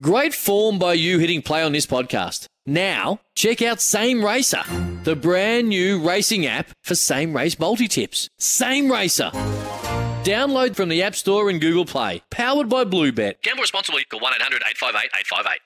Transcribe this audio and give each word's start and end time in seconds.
Great 0.00 0.32
form 0.32 0.78
by 0.78 0.92
you 0.92 1.18
hitting 1.18 1.42
play 1.42 1.60
on 1.60 1.72
this 1.72 1.84
podcast. 1.84 2.46
Now, 2.64 3.18
check 3.34 3.60
out 3.60 3.80
Same 3.80 4.24
Racer, 4.24 4.62
the 5.02 5.16
brand 5.16 5.68
new 5.70 5.98
racing 5.98 6.46
app 6.46 6.70
for 6.84 6.94
same 6.94 7.34
race 7.34 7.58
multi 7.58 7.88
tips. 7.88 8.28
Same 8.38 8.92
Racer. 8.92 9.32
Download 10.22 10.76
from 10.76 10.88
the 10.88 11.02
App 11.02 11.16
Store 11.16 11.50
and 11.50 11.60
Google 11.60 11.84
Play. 11.84 12.22
Powered 12.30 12.68
by 12.68 12.84
Bluebet. 12.84 13.42
Gamble 13.42 13.62
responsibly. 13.62 14.04
Call 14.04 14.20
1 14.20 14.34
800 14.36 14.62
858 14.70 15.10
858. 15.18 15.58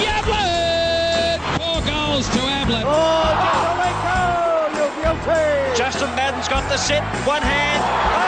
Yablett! 0.00 1.38
Four 1.60 1.84
goals 1.84 2.26
to 2.30 2.40
Ablett. 2.40 2.84
Oh, 2.88 3.28
just 3.44 3.60
a 3.60 3.76
remote! 3.76 4.72
you're 4.72 5.04
guilty. 5.04 5.76
Justin 5.76 6.08
Madden's 6.16 6.48
got 6.48 6.66
the 6.70 6.78
set. 6.78 7.02
One 7.26 7.42
hand. 7.42 7.82
Oh, 7.84 8.24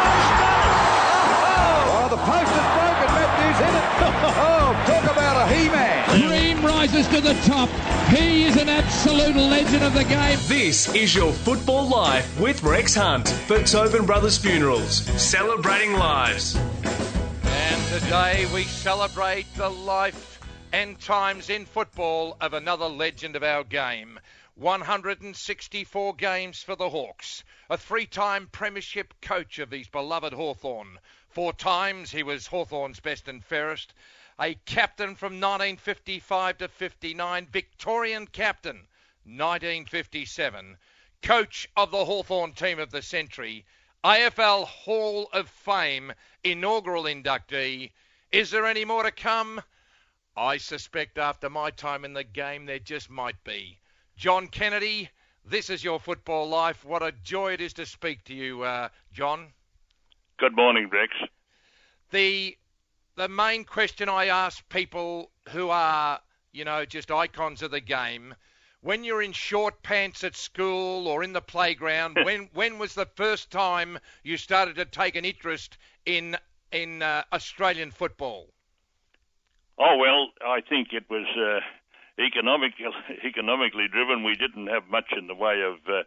oh, 1.48 2.04
oh! 2.04 2.08
the 2.10 2.18
post 2.20 2.52
is 2.52 2.79
broken. 3.60 3.74
Hit 3.74 3.74
it. 3.74 4.34
Oh, 4.36 4.84
talk 4.86 5.04
about 5.12 5.48
a 5.48 5.54
he-man. 5.54 6.18
Dream 6.18 6.64
rises 6.64 7.06
to 7.08 7.20
the 7.20 7.34
top. 7.46 7.68
He 8.08 8.44
is 8.44 8.56
an 8.56 8.68
absolute 8.68 9.36
legend 9.36 9.84
of 9.84 9.94
the 9.94 10.04
game. 10.04 10.38
This 10.46 10.92
is 10.94 11.14
your 11.14 11.32
Football 11.32 11.88
Life 11.88 12.40
with 12.40 12.62
Rex 12.62 12.94
Hunt 12.94 13.28
for 13.28 13.62
Tobin 13.62 14.06
Brothers 14.06 14.38
Funerals, 14.38 15.04
celebrating 15.20 15.92
lives. 15.92 16.56
And 17.44 18.02
today 18.02 18.46
we 18.52 18.64
celebrate 18.64 19.46
the 19.54 19.68
life 19.68 20.40
and 20.72 20.98
times 21.00 21.50
in 21.50 21.66
football 21.66 22.36
of 22.40 22.54
another 22.54 22.86
legend 22.86 23.36
of 23.36 23.42
our 23.42 23.64
game. 23.64 24.18
164 24.56 26.14
games 26.14 26.62
for 26.62 26.76
the 26.76 26.90
Hawks, 26.90 27.44
a 27.70 27.78
three 27.78 28.06
time 28.06 28.48
premiership 28.52 29.14
coach 29.22 29.58
of 29.58 29.70
his 29.70 29.88
beloved 29.88 30.32
Hawthorn. 30.32 30.98
Four 31.30 31.52
times 31.52 32.10
he 32.10 32.24
was 32.24 32.48
Hawthorn's 32.48 32.98
best 32.98 33.28
and 33.28 33.44
fairest, 33.44 33.94
a 34.40 34.54
captain 34.66 35.14
from 35.14 35.34
1955 35.34 36.58
to 36.58 36.66
59, 36.66 37.46
Victorian 37.46 38.26
captain 38.26 38.88
1957, 39.24 40.76
coach 41.22 41.68
of 41.76 41.92
the 41.92 42.04
Hawthorn 42.04 42.52
team 42.52 42.80
of 42.80 42.90
the 42.90 43.00
century, 43.00 43.64
AFL 44.02 44.66
Hall 44.66 45.28
of 45.32 45.48
Fame 45.48 46.12
inaugural 46.42 47.04
inductee. 47.04 47.92
Is 48.32 48.50
there 48.50 48.66
any 48.66 48.84
more 48.84 49.04
to 49.04 49.12
come? 49.12 49.62
I 50.36 50.56
suspect 50.56 51.16
after 51.16 51.48
my 51.48 51.70
time 51.70 52.04
in 52.04 52.12
the 52.12 52.24
game 52.24 52.66
there 52.66 52.80
just 52.80 53.08
might 53.08 53.44
be. 53.44 53.78
John 54.16 54.48
Kennedy, 54.48 55.10
this 55.44 55.70
is 55.70 55.84
your 55.84 56.00
football 56.00 56.48
life. 56.48 56.84
What 56.84 57.04
a 57.04 57.12
joy 57.12 57.52
it 57.52 57.60
is 57.60 57.74
to 57.74 57.86
speak 57.86 58.24
to 58.24 58.34
you, 58.34 58.62
uh, 58.62 58.88
John. 59.12 59.52
Good 60.40 60.56
morning, 60.56 60.88
Rex. 60.90 61.12
The 62.12 62.56
the 63.16 63.28
main 63.28 63.64
question 63.64 64.08
I 64.08 64.28
ask 64.28 64.66
people 64.70 65.30
who 65.50 65.68
are, 65.68 66.18
you 66.50 66.64
know, 66.64 66.86
just 66.86 67.10
icons 67.10 67.60
of 67.60 67.70
the 67.70 67.80
game, 67.80 68.34
when 68.80 69.04
you're 69.04 69.20
in 69.20 69.32
short 69.32 69.82
pants 69.82 70.24
at 70.24 70.34
school 70.34 71.08
or 71.08 71.22
in 71.22 71.34
the 71.34 71.42
playground, 71.42 72.16
when 72.24 72.48
when 72.54 72.78
was 72.78 72.94
the 72.94 73.04
first 73.04 73.50
time 73.50 73.98
you 74.22 74.38
started 74.38 74.76
to 74.76 74.86
take 74.86 75.14
an 75.14 75.26
interest 75.26 75.76
in 76.06 76.38
in 76.72 77.02
uh, 77.02 77.22
Australian 77.34 77.90
football? 77.90 78.48
Oh 79.76 79.98
well, 79.98 80.30
I 80.40 80.62
think 80.62 80.94
it 80.94 81.04
was 81.10 81.26
uh, 81.36 81.60
economic, 82.18 82.72
economically 83.26 83.88
driven. 83.92 84.24
We 84.24 84.36
didn't 84.36 84.68
have 84.68 84.88
much 84.88 85.12
in 85.18 85.26
the 85.26 85.34
way 85.34 85.60
of 85.60 85.74
uh, 85.86 86.04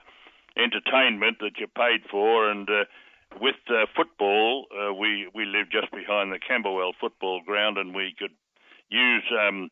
entertainment 0.57 1.37
that 1.41 1.59
you 1.59 1.67
paid 1.67 2.09
for, 2.09 2.49
and 2.49 2.67
uh, 2.67 2.85
with 3.39 3.55
uh, 3.69 3.85
football, 3.95 4.65
uh, 4.71 4.93
we 4.93 5.29
we 5.33 5.45
lived 5.45 5.71
just 5.71 5.91
behind 5.91 6.31
the 6.31 6.39
Camberwell 6.39 6.93
football 6.99 7.41
ground, 7.45 7.77
and 7.77 7.95
we 7.95 8.15
could 8.17 8.33
use 8.89 9.23
um, 9.31 9.69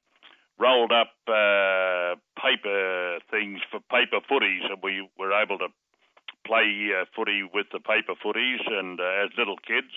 rolled 0.59 0.91
up 0.91 1.13
uh, 1.27 2.15
paper 2.39 3.19
things 3.29 3.59
for 3.69 3.79
paper 3.89 4.19
footies, 4.29 4.65
and 4.69 4.81
we 4.83 5.07
were 5.17 5.33
able 5.33 5.57
to 5.57 5.67
play 6.45 6.89
uh, 6.93 7.05
footy 7.15 7.43
with 7.53 7.67
the 7.71 7.79
paper 7.79 8.13
footies, 8.23 8.61
and 8.67 8.99
uh, 8.99 9.25
as 9.25 9.29
little 9.37 9.57
kids, 9.57 9.93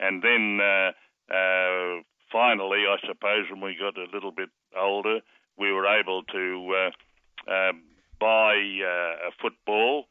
and 0.00 0.22
then 0.22 0.60
uh, 0.60 0.92
uh, 1.32 2.02
finally, 2.30 2.84
I 2.88 2.96
suppose, 3.06 3.46
when 3.50 3.60
we 3.60 3.76
got 3.78 3.96
a 3.96 4.10
little 4.12 4.32
bit 4.32 4.50
older, 4.76 5.20
we 5.58 5.72
were 5.72 5.86
able 5.86 6.22
to 6.24 6.74
uh, 6.76 7.50
uh, 7.50 7.72
buy 8.18 8.54
uh, 8.82 9.28
a 9.28 9.30
football 9.40 10.06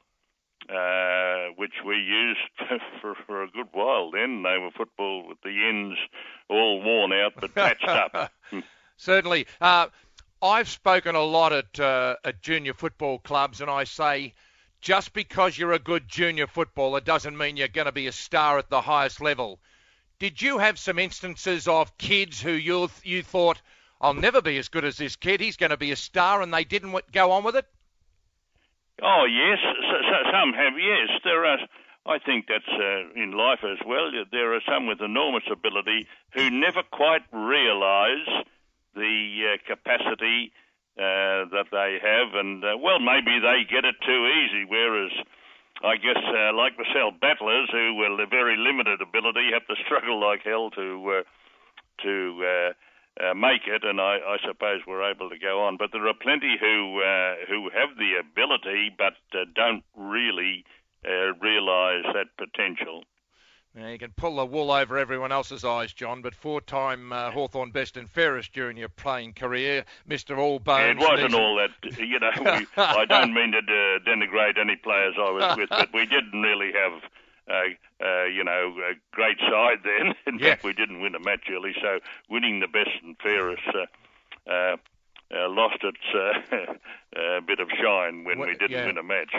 uh, 0.71 1.53
which 1.57 1.73
we 1.85 1.95
used 1.95 2.39
for, 3.01 3.15
for 3.27 3.43
a 3.43 3.47
good 3.49 3.67
while 3.73 4.11
then. 4.11 4.43
They 4.43 4.57
were 4.57 4.71
football 4.75 5.27
with 5.27 5.41
the 5.43 5.67
ends 5.67 5.99
all 6.49 6.81
worn 6.81 7.11
out 7.13 7.33
but 7.39 7.53
patched 7.53 7.87
up. 7.87 8.31
Certainly. 8.97 9.47
Uh, 9.59 9.87
I've 10.41 10.69
spoken 10.69 11.15
a 11.15 11.23
lot 11.23 11.53
at, 11.53 11.79
uh, 11.79 12.15
at 12.23 12.41
junior 12.41 12.73
football 12.73 13.19
clubs, 13.19 13.61
and 13.61 13.69
I 13.69 13.83
say 13.83 14.33
just 14.79 15.13
because 15.13 15.57
you're 15.57 15.73
a 15.73 15.79
good 15.79 16.07
junior 16.07 16.47
footballer 16.47 17.01
doesn't 17.01 17.37
mean 17.37 17.57
you're 17.57 17.67
going 17.67 17.85
to 17.85 17.91
be 17.91 18.07
a 18.07 18.11
star 18.11 18.57
at 18.57 18.69
the 18.69 18.81
highest 18.81 19.21
level. 19.21 19.59
Did 20.19 20.41
you 20.41 20.57
have 20.57 20.79
some 20.79 20.99
instances 20.99 21.67
of 21.67 21.97
kids 21.97 22.41
who 22.41 22.51
you, 22.51 22.89
you 23.03 23.23
thought, 23.23 23.61
I'll 23.99 24.13
never 24.13 24.41
be 24.41 24.57
as 24.57 24.69
good 24.69 24.85
as 24.85 24.97
this 24.97 25.15
kid, 25.15 25.41
he's 25.41 25.57
going 25.57 25.69
to 25.69 25.77
be 25.77 25.91
a 25.91 25.95
star, 25.95 26.41
and 26.41 26.53
they 26.53 26.63
didn't 26.63 26.95
go 27.11 27.31
on 27.31 27.43
with 27.43 27.55
it? 27.55 27.65
Oh 29.03 29.25
yes, 29.25 29.57
some 30.31 30.53
have. 30.53 30.73
Yes, 30.77 31.09
there 31.23 31.45
are. 31.45 31.59
I 32.05 32.17
think 32.17 32.47
that's 32.47 32.65
uh, 32.67 33.13
in 33.15 33.31
life 33.37 33.59
as 33.63 33.77
well. 33.85 34.09
There 34.31 34.55
are 34.55 34.61
some 34.67 34.87
with 34.87 35.01
enormous 35.01 35.43
ability 35.51 36.07
who 36.33 36.49
never 36.49 36.81
quite 36.91 37.21
realise 37.31 38.27
the 38.95 39.53
uh, 39.53 39.57
capacity 39.67 40.51
uh, 40.97 41.45
that 41.53 41.69
they 41.71 41.99
have, 42.01 42.33
and 42.33 42.63
uh, 42.63 42.77
well, 42.81 42.99
maybe 42.99 43.39
they 43.39 43.63
get 43.69 43.85
it 43.85 43.95
too 44.03 44.21
easy. 44.27 44.65
Whereas, 44.65 45.11
I 45.83 45.95
guess, 45.97 46.17
uh, 46.17 46.53
like 46.57 46.73
myself, 46.77 47.13
battlers 47.21 47.69
who 47.71 47.95
with 47.95 48.29
very 48.29 48.57
limited 48.57 48.99
ability 49.01 49.51
have 49.53 49.67
to 49.67 49.75
struggle 49.85 50.19
like 50.19 50.41
hell 50.43 50.71
to 50.71 51.21
uh, 51.21 51.23
to 52.03 52.73
uh, 53.19 53.33
make 53.33 53.67
it, 53.67 53.83
and 53.83 53.99
I, 53.99 54.17
I, 54.25 54.37
suppose 54.47 54.81
we're 54.87 55.09
able 55.09 55.29
to 55.29 55.37
go 55.37 55.65
on. 55.65 55.77
But 55.77 55.91
there 55.91 56.07
are 56.07 56.13
plenty 56.13 56.55
who 56.59 57.01
uh, 57.01 57.35
who 57.47 57.69
have 57.69 57.97
the 57.97 58.15
ability, 58.19 58.91
but 58.97 59.13
uh, 59.33 59.45
don't 59.53 59.83
really 59.95 60.63
uh, 61.05 61.33
realise 61.41 62.05
that 62.13 62.27
potential. 62.37 63.03
Now, 63.73 63.87
you 63.87 63.97
can 63.97 64.11
pull 64.11 64.35
the 64.35 64.45
wool 64.45 64.69
over 64.69 64.97
everyone 64.97 65.31
else's 65.31 65.63
eyes, 65.63 65.93
John, 65.93 66.21
but 66.21 66.35
four-time 66.35 67.13
uh, 67.13 67.31
Hawthorn 67.31 67.71
best 67.71 67.95
and 67.95 68.09
fairest 68.09 68.51
during 68.51 68.75
your 68.75 68.89
playing 68.89 69.31
career, 69.31 69.85
Mr. 70.09 70.35
Allbones. 70.35 70.91
It 70.91 70.97
wasn't 70.97 71.33
all 71.33 71.55
that, 71.55 71.97
you 71.97 72.19
know. 72.19 72.31
We, 72.37 72.67
I 72.75 73.05
don't 73.05 73.33
mean 73.33 73.53
to 73.53 73.59
uh, 73.59 73.99
denigrate 74.05 74.59
any 74.59 74.75
players 74.75 75.15
I 75.17 75.31
was 75.31 75.57
with, 75.57 75.69
but 75.69 75.93
we 75.93 76.05
didn't 76.05 76.41
really 76.41 76.73
have 76.73 77.01
uh, 77.51 78.05
uh, 78.05 78.25
you 78.25 78.43
know, 78.43 78.73
a 78.89 78.93
great 79.11 79.37
side 79.39 79.79
then. 79.83 80.13
In 80.25 80.39
Yeah. 80.39 80.51
fact, 80.51 80.63
we 80.63 80.73
didn't 80.73 81.01
win 81.01 81.15
a 81.15 81.19
match 81.19 81.47
early, 81.51 81.73
so 81.81 81.99
winning 82.29 82.59
the 82.59 82.67
best 82.67 82.91
and 83.03 83.17
fairest 83.21 83.63
uh, 83.67 84.49
uh, 84.51 84.77
uh, 85.33 85.49
lost 85.49 85.83
its 85.83 85.97
uh, 86.15 86.55
uh, 87.19 87.41
bit 87.41 87.59
of 87.59 87.69
shine 87.81 88.23
when 88.23 88.39
Well, 88.39 88.47
we 88.47 88.53
didn't 88.55 88.71
yeah. 88.71 88.85
win 88.85 88.97
a 88.97 89.03
match. 89.03 89.33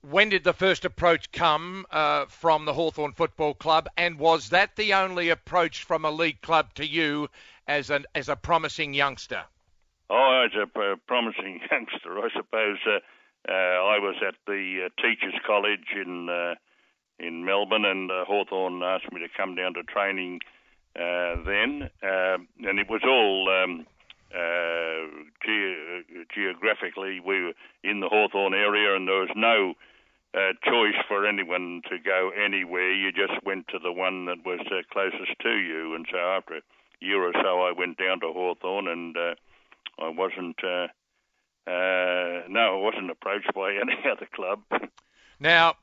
When 0.00 0.30
did 0.30 0.44
the 0.44 0.54
first 0.54 0.84
approach 0.84 1.32
come 1.32 1.84
uh, 1.90 2.26
from 2.26 2.64
the 2.64 2.72
Hawthorn 2.72 3.12
Football 3.12 3.54
Club, 3.54 3.88
and 3.96 4.18
was 4.18 4.48
that 4.50 4.76
the 4.76 4.94
only 4.94 5.28
approach 5.28 5.84
from 5.84 6.04
a 6.04 6.10
league 6.10 6.40
club 6.40 6.72
to 6.74 6.86
you 6.86 7.28
as 7.66 7.90
an 7.90 8.06
as 8.14 8.28
a 8.28 8.36
promising 8.36 8.94
youngster? 8.94 9.44
Oh, 10.08 10.46
as 10.46 10.52
a 10.54 10.96
promising 11.06 11.60
youngster, 11.70 12.18
I 12.18 12.28
suppose 12.34 12.78
uh, 12.86 12.98
uh, 13.48 13.52
I 13.52 13.98
was 13.98 14.16
at 14.26 14.34
the 14.46 14.86
uh, 14.86 15.02
Teachers 15.02 15.34
College 15.46 15.88
in 15.94 16.28
uh, 16.28 16.54
in 17.22 17.44
Melbourne, 17.44 17.84
and 17.84 18.10
uh, 18.10 18.24
Hawthorn 18.24 18.82
asked 18.82 19.12
me 19.12 19.20
to 19.20 19.28
come 19.36 19.54
down 19.54 19.74
to 19.74 19.82
training 19.84 20.40
uh, 20.94 21.36
then, 21.46 21.88
um 22.02 22.48
and 22.68 22.78
it 22.78 22.90
was 22.90 23.00
all 23.02 23.48
um, 23.48 23.86
uh, 24.34 25.24
ge- 25.44 26.28
geographically 26.34 27.20
we 27.20 27.44
were 27.44 27.52
in 27.82 28.00
the 28.00 28.08
Hawthorn 28.08 28.52
area, 28.52 28.94
and 28.94 29.08
there 29.08 29.20
was 29.20 29.32
no 29.34 29.74
uh, 30.34 30.52
choice 30.64 31.00
for 31.08 31.26
anyone 31.26 31.82
to 31.90 31.98
go 31.98 32.30
anywhere. 32.30 32.92
You 32.92 33.12
just 33.12 33.42
went 33.44 33.68
to 33.68 33.78
the 33.78 33.92
one 33.92 34.26
that 34.26 34.44
was 34.44 34.60
uh, 34.66 34.82
closest 34.90 35.38
to 35.40 35.54
you, 35.56 35.94
and 35.94 36.06
so 36.10 36.18
after 36.18 36.56
a 36.56 36.60
year 37.00 37.22
or 37.22 37.32
so, 37.32 37.62
I 37.62 37.72
went 37.72 37.98
down 37.98 38.20
to 38.20 38.32
Hawthorn, 38.32 38.88
and 38.88 39.16
uh, 39.16 39.34
I 39.98 40.08
wasn't. 40.08 40.56
Uh, 40.62 40.88
uh, 41.64 42.42
no, 42.48 42.78
I 42.78 42.82
wasn't 42.82 43.10
approached 43.10 43.52
by 43.54 43.72
any 43.80 43.96
other 44.10 44.28
club. 44.34 44.60
Now, 45.38 45.74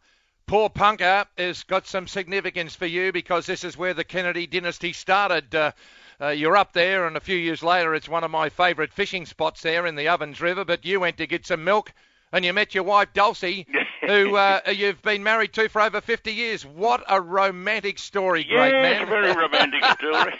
Porepunkah 0.49 1.27
has 1.37 1.61
got 1.61 1.85
some 1.85 2.07
significance 2.07 2.73
for 2.73 2.87
you 2.87 3.11
because 3.11 3.45
this 3.45 3.63
is 3.63 3.77
where 3.77 3.93
the 3.93 4.03
Kennedy 4.03 4.47
dynasty 4.47 4.93
started. 4.93 5.53
Uh, 5.53 5.73
uh, 6.19 6.29
you're 6.29 6.57
up 6.57 6.73
there, 6.73 7.05
and 7.05 7.15
a 7.15 7.19
few 7.19 7.37
years 7.37 7.61
later, 7.61 7.93
it's 7.93 8.09
one 8.09 8.23
of 8.23 8.31
my 8.31 8.49
favourite 8.49 8.91
fishing 8.91 9.27
spots 9.27 9.61
there 9.61 9.85
in 9.85 9.93
the 9.93 10.07
Ovens 10.07 10.41
River. 10.41 10.65
But 10.65 10.85
you 10.85 11.01
went 11.01 11.17
to 11.17 11.27
get 11.27 11.45
some 11.45 11.63
milk, 11.63 11.93
and 12.31 12.43
you 12.43 12.51
met 12.51 12.73
your 12.73 12.83
wife 12.83 13.09
Dulcie, 13.13 13.67
who 14.07 14.35
uh, 14.37 14.61
you've 14.73 15.03
been 15.03 15.21
married 15.21 15.53
to 15.53 15.69
for 15.69 15.83
over 15.83 16.01
50 16.01 16.33
years. 16.33 16.65
What 16.65 17.03
a 17.07 17.21
romantic 17.21 17.99
story, 17.99 18.43
great 18.43 18.71
man! 18.71 19.03
a 19.03 19.05
very 19.05 19.31
romantic 19.31 19.85
story. 19.99 20.33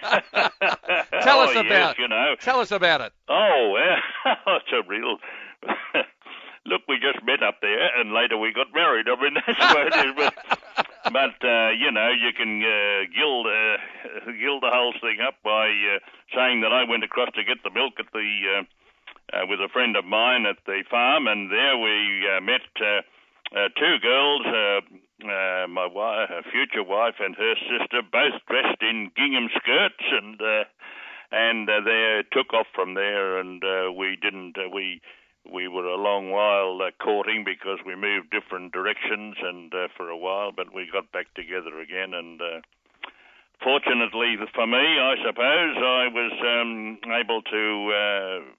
Tell 1.21 1.37
oh, 1.37 1.43
us 1.43 1.53
yes, 1.53 1.65
about. 1.67 1.99
you 1.99 2.07
know. 2.07 2.35
Tell 2.41 2.61
us 2.61 2.71
about 2.71 3.01
it. 3.01 3.13
Oh, 3.27 3.75
well, 3.75 4.35
it's 4.57 4.71
a 4.73 4.81
real. 4.89 5.17
Look, 6.69 6.85
we 6.87 7.01
just 7.01 7.25
met 7.25 7.41
up 7.41 7.61
there, 7.61 7.89
and 7.99 8.13
later 8.13 8.37
we 8.37 8.53
got 8.53 8.69
married. 8.73 9.07
I 9.09 9.17
mean, 9.17 9.33
that's 9.47 9.73
what 9.73 9.87
it 9.89 9.95
is. 10.05 10.13
But, 10.15 10.33
but 11.11 11.37
uh, 11.41 11.69
you 11.73 11.89
know, 11.91 12.13
you 12.13 12.29
can 12.37 12.61
uh, 12.61 13.09
gild 13.09 13.49
uh, 13.49 13.77
gild 14.37 14.61
the 14.61 14.69
whole 14.69 14.93
thing 15.01 15.17
up 15.25 15.41
by 15.43 15.65
uh, 15.65 15.97
saying 16.35 16.61
that 16.61 16.71
I 16.71 16.85
went 16.85 17.03
across 17.03 17.33
to 17.33 17.43
get 17.43 17.57
the 17.63 17.73
milk 17.73 17.97
at 17.97 18.13
the 18.13 18.29
uh, 18.53 18.63
uh, 19.33 19.45
with 19.49 19.59
a 19.59 19.69
friend 19.73 19.95
of 19.97 20.05
mine 20.05 20.45
at 20.45 20.57
the 20.65 20.83
farm, 20.89 21.27
and 21.27 21.51
there 21.51 21.77
we 21.77 22.25
uh, 22.29 22.41
met 22.41 22.65
uh, 22.81 23.01
uh, 23.57 23.69
two 23.73 23.97
girls. 24.01 24.45
Uh, 24.45 24.79
uh, 25.19 25.67
my 25.67 25.85
wife, 25.85 26.29
her 26.29 26.43
future 26.51 26.83
wife, 26.83 27.15
and 27.19 27.35
her 27.35 27.55
sister, 27.55 28.01
both 28.11 28.39
dressed 28.47 28.81
in 28.81 29.11
gingham 29.15 29.49
skirts, 29.57 30.05
and 30.11 30.39
uh, 30.41 30.63
and 31.31 31.69
uh, 31.69 31.81
they 31.83 32.23
took 32.31 32.53
off 32.53 32.67
from 32.73 32.93
there, 32.93 33.37
and 33.39 33.63
uh, 33.63 33.91
we 33.91 34.17
didn't. 34.21 34.57
Uh, 34.57 34.69
we 34.73 35.01
we 35.51 35.67
were 35.67 35.85
a 35.85 35.95
long 36.01 36.31
while 36.31 36.79
uh, 36.81 36.91
courting 37.03 37.43
because 37.45 37.79
we 37.85 37.95
moved 37.95 38.31
different 38.31 38.71
directions, 38.73 39.35
and 39.41 39.73
uh, 39.73 39.87
for 39.95 40.09
a 40.09 40.17
while, 40.17 40.51
but 40.51 40.73
we 40.73 40.89
got 40.91 41.11
back 41.11 41.33
together 41.33 41.79
again, 41.79 42.13
and. 42.13 42.41
Uh, 42.41 42.59
Fortunately 43.61 44.35
for 44.55 44.65
me, 44.65 44.77
I 44.77 45.15
suppose 45.19 45.75
I 45.75 46.07
was 46.07 46.31
um, 46.47 46.97
able 47.11 47.41
to 47.41 47.91
uh, 47.91 48.53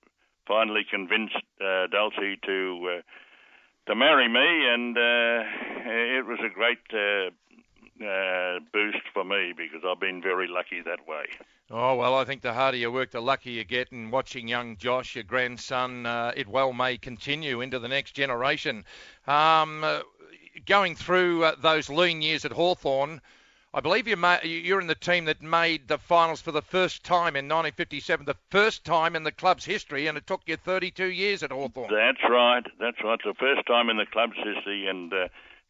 finally 0.47 0.83
convince 0.91 1.31
uh, 1.59 1.87
Dulcie 1.87 2.39
to 2.45 2.99
uh, 2.99 3.03
to 3.87 3.95
marry 3.95 4.29
me, 4.29 4.45
and 4.45 4.97
uh, 4.97 5.41
it 6.19 6.27
was 6.27 6.39
a 6.45 6.53
great 6.53 6.85
uh, 6.93 7.31
uh, 8.00 8.61
boost 8.73 9.02
for 9.12 9.25
me 9.25 9.52
because 9.56 9.82
I've 9.87 10.00
been 10.00 10.23
very 10.23 10.49
lucky 10.49 10.81
that 10.81 11.06
way. 11.06 11.26
Oh, 11.70 11.94
well, 11.97 12.17
I 12.17 12.25
think 12.25 12.43
the 12.43 12.52
harder 12.52 12.76
you 12.76 12.91
work, 12.91 13.11
the 13.12 13.20
luckier 13.20 13.52
you 13.52 13.64
get. 13.64 13.93
And 13.93 14.11
watching 14.11 14.49
young 14.49 14.76
Josh, 14.76 15.14
your 15.14 15.25
grandson, 15.25 16.06
uh, 16.06 16.32
it 16.37 16.49
well 16.49 16.73
may 16.73 16.97
continue 16.97 17.61
into 17.61 17.79
the 17.79 17.88
next 17.88 18.12
generation. 18.12 18.85
Um, 19.26 19.85
uh, 19.85 20.00
going 20.67 20.97
through 20.97 21.44
uh, 21.44 21.55
those 21.61 21.88
lean 21.88 22.23
years 22.23 22.44
at 22.44 22.52
Hawthorn, 22.52 23.20
I 23.73 23.79
believe 23.79 24.08
you 24.08 24.17
ma- 24.17 24.41
you're 24.43 24.81
in 24.81 24.88
the 24.88 24.97
team 24.97 25.26
that 25.26 25.43
made 25.43 25.87
the 25.87 25.99
finals 25.99 26.41
for 26.41 26.50
the 26.50 26.62
first 26.62 27.05
time 27.05 27.37
in 27.37 27.44
1957, 27.44 28.26
the 28.26 28.35
first 28.50 28.85
time 28.85 29.14
in 29.14 29.23
the 29.23 29.31
club's 29.31 29.64
history, 29.64 30.08
and 30.08 30.19
it 30.19 30.26
took 30.26 30.43
you 30.47 30.56
32 30.56 31.05
years 31.05 31.44
at 31.44 31.52
Hawthorn. 31.52 31.94
That's 31.94 32.29
right. 32.29 32.64
That's 32.81 32.97
right. 33.05 33.14
It's 33.14 33.25
the 33.25 33.35
first 33.35 33.64
time 33.69 33.88
in 33.88 33.97
the 33.97 34.06
club's 34.06 34.37
history, 34.37 34.88
and 34.88 35.12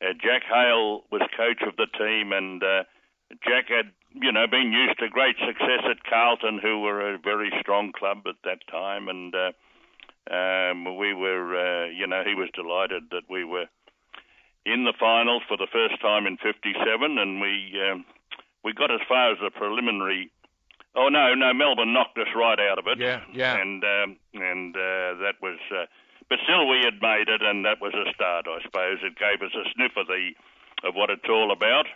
uh, 0.03 0.13
Jack 0.15 0.43
Hale 0.49 1.05
was 1.11 1.23
coach 1.37 1.63
of 1.67 1.77
the 1.77 1.87
team, 1.99 2.33
and 2.33 2.63
uh, 2.63 2.85
Jack 3.45 3.69
had, 3.69 3.93
you 4.15 4.33
know, 4.33 4.47
been 4.51 4.73
used 4.73 4.99
to 4.99 5.09
great 5.09 5.37
success 5.39 5.85
at 5.91 6.05
Carlton, 6.09 6.59
who 6.63 6.81
were 6.81 7.15
a 7.15 7.19
very 7.19 7.53
strong 7.61 7.93
club 7.93 8.19
at 8.27 8.37
that 8.45 8.61
time, 8.71 9.09
and 9.09 9.35
uh, 9.35 9.53
um, 10.33 10.97
we 10.97 11.15
were, 11.15 11.57
uh, 11.57 11.87
you 11.91 12.07
know, 12.07 12.23
he 12.25 12.35
was 12.35 12.49
delighted 12.55 13.05
that 13.11 13.29
we 13.29 13.45
were 13.45 13.67
in 14.67 14.85
the 14.85 14.95
finals 14.99 15.43
for 15.49 15.57
the 15.57 15.69
first 15.73 16.01
time 16.01 16.27
in 16.27 16.37
'57, 16.37 17.19
and 17.19 17.41
we 17.41 17.81
um, 17.91 18.05
we 18.65 18.73
got 18.73 18.91
as 18.91 19.01
far 19.09 19.33
as 19.33 19.39
the 19.43 19.51
preliminary. 19.51 20.31
Oh 20.95 21.09
no, 21.09 21.35
no, 21.35 21.55
Melbourne 21.55 21.93
knocked 21.93 22.19
us 22.19 22.29
right 22.35 22.59
out 22.59 22.79
of 22.79 22.87
it. 22.87 22.99
Yeah, 22.99 23.21
yeah. 23.33 23.57
And 23.57 23.83
um, 23.85 24.17
and 24.35 24.75
uh, 24.75 25.23
that 25.23 25.35
was, 25.41 25.59
uh, 25.71 25.87
but 26.31 26.39
still 26.45 26.67
we 26.69 26.81
had 26.85 27.03
made 27.03 27.29
it, 27.29 27.43
and 27.43 27.65
that 27.67 27.81
was 27.81 27.93
a 27.93 28.11
start, 28.15 28.47
I 28.49 28.63
suppose. 28.63 28.99
It 29.03 29.19
gave 29.19 29.43
us 29.43 29.53
a 29.55 29.69
sniff 29.75 29.93
of 29.97 30.07
the 30.07 30.31
of 30.89 30.95
what 30.95 31.11
it's 31.11 31.29
all 31.29 31.53
about, 31.53 31.87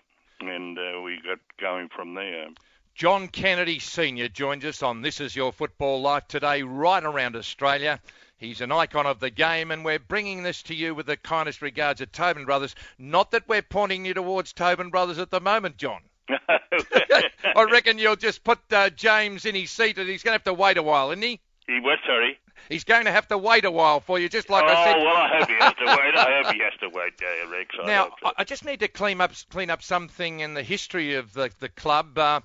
and 0.40 0.76
uh, 0.76 1.00
we 1.00 1.19
got 1.25 1.38
going 1.58 1.88
from 1.88 2.14
there. 2.14 2.48
John 2.94 3.28
Kennedy 3.28 3.78
Sr. 3.78 4.28
joins 4.28 4.64
us 4.64 4.82
on 4.82 5.00
This 5.00 5.20
Is 5.20 5.34
Your 5.34 5.52
Football 5.52 6.02
Life 6.02 6.28
today, 6.28 6.62
right 6.62 7.02
around 7.02 7.34
Australia. 7.34 8.00
He's 8.36 8.60
an 8.60 8.72
icon 8.72 9.06
of 9.06 9.20
the 9.20 9.31
game, 9.31 9.70
and 9.70 9.84
we're 9.84 9.98
bringing 9.98 10.42
this 10.42 10.62
to 10.64 10.75
you 10.75 10.94
with 10.94 11.06
the 11.06 11.16
kindest 11.16 11.62
regards 11.62 12.02
at 12.02 12.12
Tobin 12.12 12.44
Brothers. 12.44 12.75
Not 12.98 13.31
that 13.31 13.48
we're 13.48 13.62
pointing 13.62 14.04
you 14.04 14.14
towards 14.14 14.52
Tobin 14.52 14.90
Brothers 14.90 15.19
at 15.19 15.31
the 15.31 15.40
moment, 15.40 15.76
John. 15.76 16.02
I 16.28 17.62
reckon 17.70 17.98
you'll 17.98 18.16
just 18.16 18.44
put 18.44 18.58
uh, 18.70 18.90
James 18.90 19.46
in 19.46 19.54
his 19.54 19.70
seat, 19.70 19.96
and 19.98 20.08
he's 20.08 20.22
going 20.22 20.32
to 20.32 20.38
have 20.38 20.44
to 20.44 20.54
wait 20.54 20.76
a 20.76 20.82
while, 20.82 21.10
isn't 21.12 21.22
he? 21.22 21.40
He 21.66 21.81
was 21.81 21.98
sorry. 22.06 22.38
He's 22.69 22.84
going 22.84 23.05
to 23.05 23.12
have 23.12 23.28
to 23.28 23.38
wait 23.38 23.64
a 23.64 23.70
while 23.70 24.00
for 24.00 24.19
you, 24.19 24.28
just 24.28 24.50
like 24.50 24.64
oh, 24.64 24.69
I 24.69 24.84
said. 24.84 24.96
Oh 24.96 25.05
well, 25.05 25.16
I 25.16 25.38
hope 25.38 25.49
he 25.49 25.55
has 25.55 25.75
to 25.75 25.87
wait. 25.87 26.14
I 26.16 26.43
hope 26.43 26.55
he 26.55 26.61
has 26.61 26.72
to 26.81 26.88
wait, 26.88 27.14
uh, 27.22 27.50
Rex. 27.50 27.75
I 27.82 27.87
Now. 27.87 28.11
I 28.25 28.32
I 28.38 28.44
just 28.44 28.64
need 28.64 28.81
to 28.81 28.88
clean 28.88 29.20
up 29.20 29.32
clean 29.50 29.70
up 29.70 29.82
something 29.82 30.40
in 30.40 30.55
the 30.55 30.62
history 30.62 31.14
of 31.14 31.32
the 31.32 31.50
the 31.61 31.69
club. 31.69 32.19
Uh, 32.19 32.40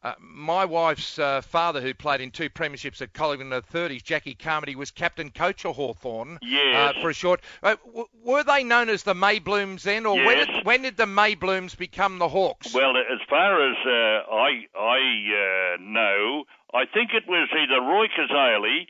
uh, 0.00 0.14
my 0.20 0.64
wife's 0.64 1.18
uh, 1.18 1.40
father, 1.40 1.80
who 1.80 1.92
played 1.92 2.20
in 2.20 2.30
two 2.30 2.48
premierships 2.48 3.02
at 3.02 3.12
Collingwood 3.12 3.46
in 3.46 3.50
the 3.50 3.62
30s, 3.62 4.02
Jackie 4.04 4.34
Carmody, 4.34 4.76
was 4.76 4.92
captain 4.92 5.30
coach 5.30 5.64
of 5.66 5.74
Hawthorn 5.74 6.38
Yes. 6.40 6.94
uh, 6.96 7.00
for 7.00 7.10
a 7.10 7.12
short. 7.12 7.40
Uh, 7.64 7.74
w- 7.84 8.06
were 8.22 8.44
they 8.44 8.62
known 8.62 8.88
as 8.90 9.02
the 9.02 9.14
Mayblooms 9.14 9.82
then, 9.82 10.06
or 10.06 10.14
when, 10.24 10.46
did, 10.46 10.64
when 10.64 10.82
did 10.82 10.96
the 10.96 11.06
Mayblooms 11.06 11.76
become 11.76 12.18
the 12.20 12.28
Hawks? 12.28 12.72
Well, 12.72 12.96
as 12.96 13.18
far 13.28 13.68
as 13.68 13.76
uh, 13.84 14.32
I 14.32 14.66
I 14.78 15.74
uh, 15.74 15.76
know, 15.80 16.44
I 16.72 16.84
think 16.86 17.10
it 17.12 17.24
was 17.26 17.48
either 17.52 17.80
Roy 17.82 18.06
Cazaly 18.06 18.86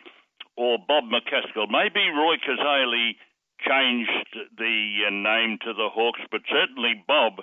or 0.58 0.76
Bob 0.86 1.04
McCaskill. 1.04 1.70
Maybe 1.70 2.10
Roy 2.10 2.34
Cazaly 2.42 3.14
changed 3.62 4.36
the 4.58 5.06
uh, 5.06 5.10
name 5.10 5.58
to 5.62 5.72
the 5.72 5.88
Hawks, 5.88 6.20
but 6.32 6.40
certainly 6.50 7.04
Bob 7.06 7.40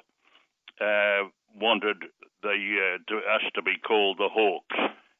uh, 0.81 1.29
wanted 1.55 2.03
the 2.43 2.49
uh, 2.49 2.97
to, 3.07 3.17
us 3.17 3.41
to 3.55 3.61
be 3.61 3.75
called 3.87 4.17
the 4.17 4.27
Hawks. 4.29 4.75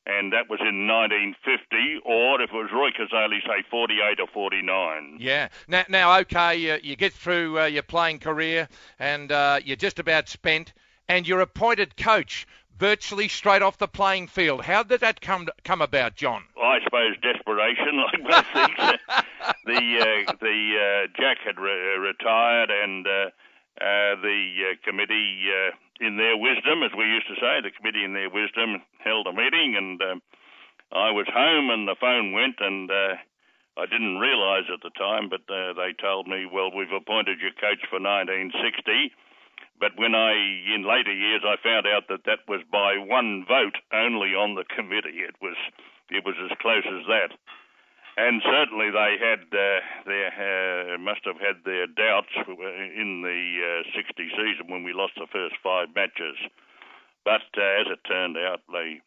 And 0.07 0.33
that 0.33 0.49
was 0.49 0.59
in 0.59 0.85
1950, 0.85 2.01
or 2.05 2.39
if 2.39 2.51
it 2.51 2.53
was 2.53 2.69
Roy 2.71 2.91
Cazaly, 2.91 3.41
say 3.41 3.65
48 3.71 4.19
or 4.19 4.27
49. 4.31 5.17
Yeah. 5.19 5.47
Now, 5.67 5.83
now 5.89 6.19
okay, 6.19 6.57
you, 6.57 6.77
you 6.83 6.95
get 6.95 7.11
through 7.11 7.59
uh, 7.59 7.65
your 7.65 7.81
playing 7.81 8.19
career 8.19 8.67
and 8.99 9.31
uh, 9.31 9.61
you're 9.65 9.75
just 9.75 9.97
about 9.97 10.29
spent, 10.29 10.73
and 11.07 11.27
you're 11.27 11.41
appointed 11.41 11.97
coach 11.97 12.45
virtually 12.77 13.27
straight 13.27 13.61
off 13.61 13.77
the 13.77 13.87
playing 13.87 14.27
field. 14.27 14.63
How 14.63 14.83
did 14.83 15.01
that 15.01 15.21
come 15.21 15.47
come 15.63 15.81
about, 15.81 16.15
John? 16.15 16.43
I 16.61 16.79
suppose 16.83 17.15
desperation, 17.21 17.97
like 18.03 18.21
most 18.23 18.51
things. 18.53 18.77
the 19.65 20.25
uh, 20.27 20.33
the 20.41 20.57
uh, 20.75 21.07
Jack 21.19 21.37
had 21.45 21.59
re- 21.59 21.97
retired, 21.97 22.69
and 22.71 23.05
uh, 23.05 23.29
uh, 23.81 24.15
the 24.21 24.71
uh, 24.71 24.75
committee, 24.87 25.47
uh, 25.51 25.75
in 25.99 26.17
their 26.17 26.37
wisdom, 26.37 26.83
as 26.83 26.91
we 26.97 27.05
used 27.05 27.27
to 27.27 27.35
say, 27.35 27.61
the 27.63 27.71
committee 27.71 28.03
in 28.03 28.13
their 28.13 28.29
wisdom 28.29 28.81
held 28.99 29.27
a 29.27 29.33
meeting, 29.33 29.75
and 29.77 30.01
um, 30.01 30.21
I 30.91 31.11
was 31.11 31.27
home, 31.31 31.69
and 31.69 31.87
the 31.87 31.95
phone 31.99 32.31
went, 32.31 32.55
and 32.59 32.89
uh, 32.91 33.15
I 33.77 33.85
didn't 33.87 34.19
realise 34.19 34.67
at 34.71 34.83
the 34.83 34.95
time, 34.95 35.27
but 35.27 35.43
uh, 35.51 35.73
they 35.73 35.91
told 35.99 36.27
me, 36.27 36.47
well, 36.47 36.71
we've 36.71 36.91
appointed 36.91 37.39
you 37.43 37.51
coach 37.59 37.83
for 37.89 37.99
1960. 37.99 39.11
But 39.79 39.97
when 39.97 40.15
I, 40.15 40.31
in 40.73 40.87
later 40.87 41.11
years, 41.11 41.43
I 41.43 41.55
found 41.61 41.85
out 41.85 42.07
that 42.07 42.23
that 42.25 42.47
was 42.47 42.63
by 42.71 42.97
one 42.97 43.45
vote 43.47 43.75
only 43.91 44.31
on 44.31 44.55
the 44.55 44.63
committee. 44.63 45.19
It 45.19 45.35
was, 45.41 45.57
it 46.09 46.23
was 46.23 46.35
as 46.39 46.57
close 46.61 46.87
as 46.87 47.05
that. 47.07 47.35
And 48.17 48.41
certainly 48.47 48.91
they 48.91 49.19
had 49.19 49.43
uh, 49.51 49.79
their 50.07 50.95
uh, 50.95 50.97
must 50.97 51.27
have 51.27 51.35
had 51.35 51.67
their 51.67 51.85
doubts 51.85 52.31
in 52.47 53.21
the 53.21 53.83
uh, 53.83 53.91
60 53.91 54.29
season 54.31 54.71
when 54.71 54.83
we 54.83 54.93
lost 54.93 55.19
the 55.19 55.27
first 55.27 55.55
five 55.61 55.89
matches. 55.93 56.39
But 57.25 57.43
uh, 57.57 57.83
as 57.83 57.87
it 57.91 57.99
turned 58.07 58.37
out, 58.37 58.61
they 58.71 59.01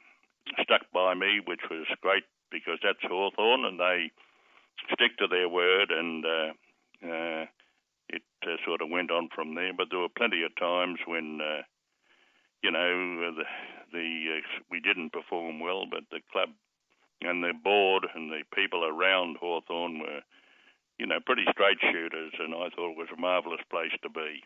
stuck 0.61 0.85
by 0.93 1.15
me, 1.15 1.41
which 1.41 1.65
was 1.71 1.87
great 2.03 2.25
because 2.51 2.79
that's 2.83 3.01
Hawthorn, 3.03 3.65
and 3.65 3.81
they 3.81 4.11
stick 4.93 5.17
to 5.19 5.27
their 5.27 5.49
word, 5.49 5.91
and 5.91 6.25
uh, 6.25 6.51
uh, 7.09 7.45
it 8.09 8.23
uh, 8.45 8.57
sort 8.65 8.83
of 8.83 8.91
went 8.91 9.11
on 9.11 9.29
from 9.35 9.55
there. 9.55 9.73
But 9.77 9.89
there 9.91 10.01
were 10.01 10.09
plenty 10.17 10.43
of 10.45 10.55
times 10.57 10.99
when, 11.07 11.41
uh, 11.41 11.63
you 12.63 12.71
know, 12.71 13.33
the, 13.37 13.45
the 13.93 14.39
uh, 14.39 14.63
we 14.71 14.81
didn't 14.81 15.13
perform 15.13 15.61
well, 15.61 15.85
but 15.91 16.05
the 16.11 16.21
club 16.33 16.51
and 17.21 17.43
the 17.43 17.53
board 17.65 18.07
and 18.15 18.31
the 18.31 18.43
people 18.55 18.85
around 18.85 19.37
Hawthorn 19.41 19.99
were, 19.99 20.21
you 20.99 21.07
know, 21.07 21.19
pretty 21.25 21.45
straight 21.51 21.79
shooters, 21.81 22.33
and 22.39 22.55
I 22.55 22.69
thought 22.71 22.93
it 22.93 22.97
was 22.99 23.09
a 23.17 23.21
marvellous 23.21 23.61
place 23.71 23.93
to 24.03 24.09
be. 24.11 24.43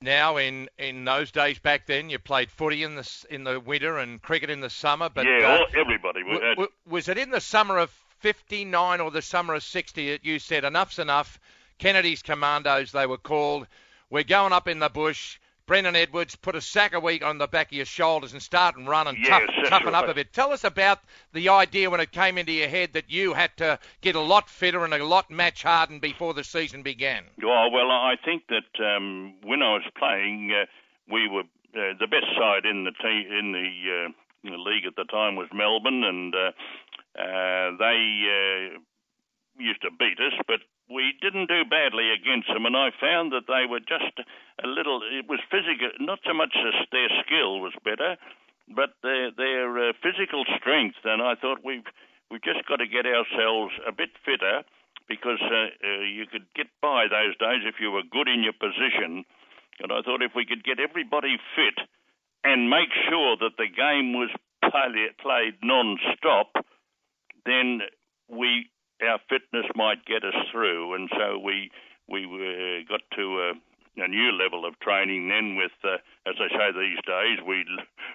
now 0.00 0.36
in, 0.36 0.68
in 0.78 1.04
those 1.04 1.30
days 1.32 1.58
back 1.58 1.86
then 1.86 2.08
you 2.08 2.18
played 2.18 2.50
footy 2.50 2.82
in 2.84 2.94
the 2.94 3.26
in 3.30 3.44
the 3.44 3.58
winter 3.58 3.98
and 3.98 4.22
cricket 4.22 4.48
in 4.48 4.60
the 4.60 4.70
summer 4.70 5.08
but 5.12 5.26
yeah, 5.26 5.44
uh, 5.46 5.58
all, 5.58 5.66
everybody. 5.76 6.22
We 6.22 6.30
w- 6.34 6.48
had, 6.48 6.54
w- 6.54 6.72
was 6.86 7.08
it 7.08 7.18
in 7.18 7.30
the 7.30 7.40
summer 7.40 7.78
of 7.78 7.90
59 8.20 9.00
or 9.00 9.10
the 9.10 9.22
summer 9.22 9.54
of 9.54 9.62
60 9.62 10.10
that 10.12 10.24
you 10.24 10.38
said 10.38 10.64
enough's 10.64 10.98
enough 10.98 11.38
Kennedy's 11.78 12.22
commandos 12.22 12.92
they 12.92 13.06
were 13.06 13.18
called 13.18 13.66
we're 14.10 14.24
going 14.24 14.52
up 14.52 14.68
in 14.68 14.78
the 14.78 14.88
bush 14.88 15.38
Brendan 15.68 15.96
Edwards 15.96 16.34
put 16.34 16.56
a 16.56 16.62
sack 16.62 16.94
a 16.94 17.00
week 17.00 17.22
on 17.22 17.36
the 17.36 17.46
back 17.46 17.66
of 17.66 17.74
your 17.74 17.84
shoulders 17.84 18.32
and 18.32 18.42
start 18.42 18.76
and 18.76 18.88
run 18.88 19.06
and 19.06 19.18
Yes, 19.18 19.42
tough, 19.60 19.68
toughen 19.68 19.94
up 19.94 20.08
a 20.08 20.14
bit. 20.14 20.32
Tell 20.32 20.50
us 20.50 20.64
about 20.64 20.98
the 21.34 21.50
idea 21.50 21.90
when 21.90 22.00
it 22.00 22.10
came 22.10 22.38
into 22.38 22.52
your 22.52 22.70
head 22.70 22.94
that 22.94 23.10
you 23.10 23.34
had 23.34 23.54
to 23.58 23.78
get 24.00 24.16
a 24.16 24.20
lot 24.20 24.48
fitter 24.48 24.82
and 24.82 24.94
a 24.94 25.04
lot 25.04 25.30
match 25.30 25.62
hardened 25.62 26.00
before 26.00 26.32
the 26.32 26.42
season 26.42 26.82
began. 26.82 27.22
Oh, 27.44 27.68
well, 27.70 27.90
I 27.90 28.14
think 28.24 28.44
that 28.48 28.82
um, 28.82 29.34
when 29.44 29.60
I 29.60 29.74
was 29.74 29.82
playing, 29.98 30.50
uh, 30.58 30.64
we 31.12 31.28
were 31.28 31.42
uh, 31.42 31.92
the 32.00 32.08
best 32.08 32.32
side 32.38 32.64
in 32.64 32.84
the 32.84 32.92
te- 32.92 33.28
in 33.38 33.52
the, 33.52 34.06
uh, 34.08 34.48
in 34.48 34.52
the 34.52 34.70
league 34.70 34.86
at 34.86 34.96
the 34.96 35.04
time 35.04 35.36
was 35.36 35.48
Melbourne, 35.52 36.02
and 36.02 36.34
uh, 36.34 36.50
uh, 37.20 37.76
they 37.76 38.24
uh, 38.24 38.78
used 39.58 39.82
to 39.82 39.90
beat 39.90 40.18
us, 40.18 40.32
but 40.46 40.60
we 40.88 41.12
didn't 41.20 41.48
do 41.48 41.68
badly 41.68 42.10
against 42.10 42.48
them. 42.48 42.64
And 42.64 42.76
I 42.76 42.90
found 42.96 43.32
that 43.32 43.46
they 43.46 43.68
were 43.68 43.80
just 43.80 44.16
a 44.62 44.66
little. 44.66 45.00
It 45.04 45.28
was 45.28 45.40
physical, 45.52 45.92
not 46.00 46.20
so 46.24 46.32
much 46.32 46.56
as 46.56 46.74
their 46.90 47.08
skill 47.24 47.60
was 47.60 47.76
better, 47.84 48.16
but 48.68 48.96
their 49.02 49.30
their 49.30 49.90
uh, 49.90 49.92
physical 50.02 50.44
strength. 50.56 50.98
And 51.04 51.20
I 51.20 51.34
thought 51.36 51.60
we've 51.64 51.86
we've 52.30 52.42
just 52.42 52.64
got 52.66 52.80
to 52.80 52.88
get 52.88 53.04
ourselves 53.04 53.72
a 53.86 53.92
bit 53.92 54.10
fitter 54.24 54.64
because 55.08 55.40
uh, 55.40 55.72
uh, 55.80 56.04
you 56.04 56.26
could 56.26 56.44
get 56.54 56.68
by 56.80 57.08
those 57.08 57.36
days 57.36 57.64
if 57.64 57.80
you 57.80 57.90
were 57.90 58.04
good 58.04 58.28
in 58.28 58.42
your 58.42 58.52
position. 58.52 59.24
And 59.80 59.92
I 59.92 60.02
thought 60.02 60.22
if 60.22 60.32
we 60.34 60.44
could 60.44 60.64
get 60.64 60.80
everybody 60.80 61.36
fit 61.56 61.78
and 62.44 62.68
make 62.68 62.92
sure 63.08 63.36
that 63.40 63.56
the 63.56 63.68
game 63.68 64.12
was 64.12 64.28
play, 64.60 65.08
played 65.20 65.54
non-stop, 65.62 66.52
then 67.46 67.80
we 68.28 68.68
our 69.02 69.18
fitness 69.28 69.66
might 69.74 70.04
get 70.04 70.24
us 70.24 70.36
through. 70.50 70.94
And 70.94 71.08
so 71.16 71.38
we 71.38 71.70
we 72.08 72.24
uh, 72.24 72.88
got 72.88 73.02
to 73.16 73.24
a, 73.40 74.02
a 74.02 74.08
new 74.08 74.32
level 74.32 74.64
of 74.64 74.78
training 74.80 75.28
then. 75.28 75.56
With 75.56 75.76
uh, 75.84 75.98
as 76.26 76.36
I 76.38 76.48
say 76.48 76.68
these 76.72 77.02
days, 77.06 77.38
we 77.46 77.64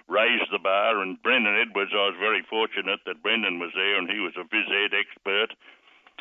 raised 0.08 0.50
the 0.52 0.58
bar. 0.58 1.00
And 1.00 1.22
Brendan 1.22 1.56
Edwards, 1.60 1.92
I 1.94 2.10
was 2.12 2.16
very 2.18 2.42
fortunate 2.48 3.00
that 3.06 3.22
Brendan 3.22 3.58
was 3.58 3.72
there, 3.74 3.96
and 3.98 4.10
he 4.10 4.20
was 4.20 4.34
a 4.36 4.44
phys 4.44 4.68
ed 4.68 4.92
expert 4.94 5.56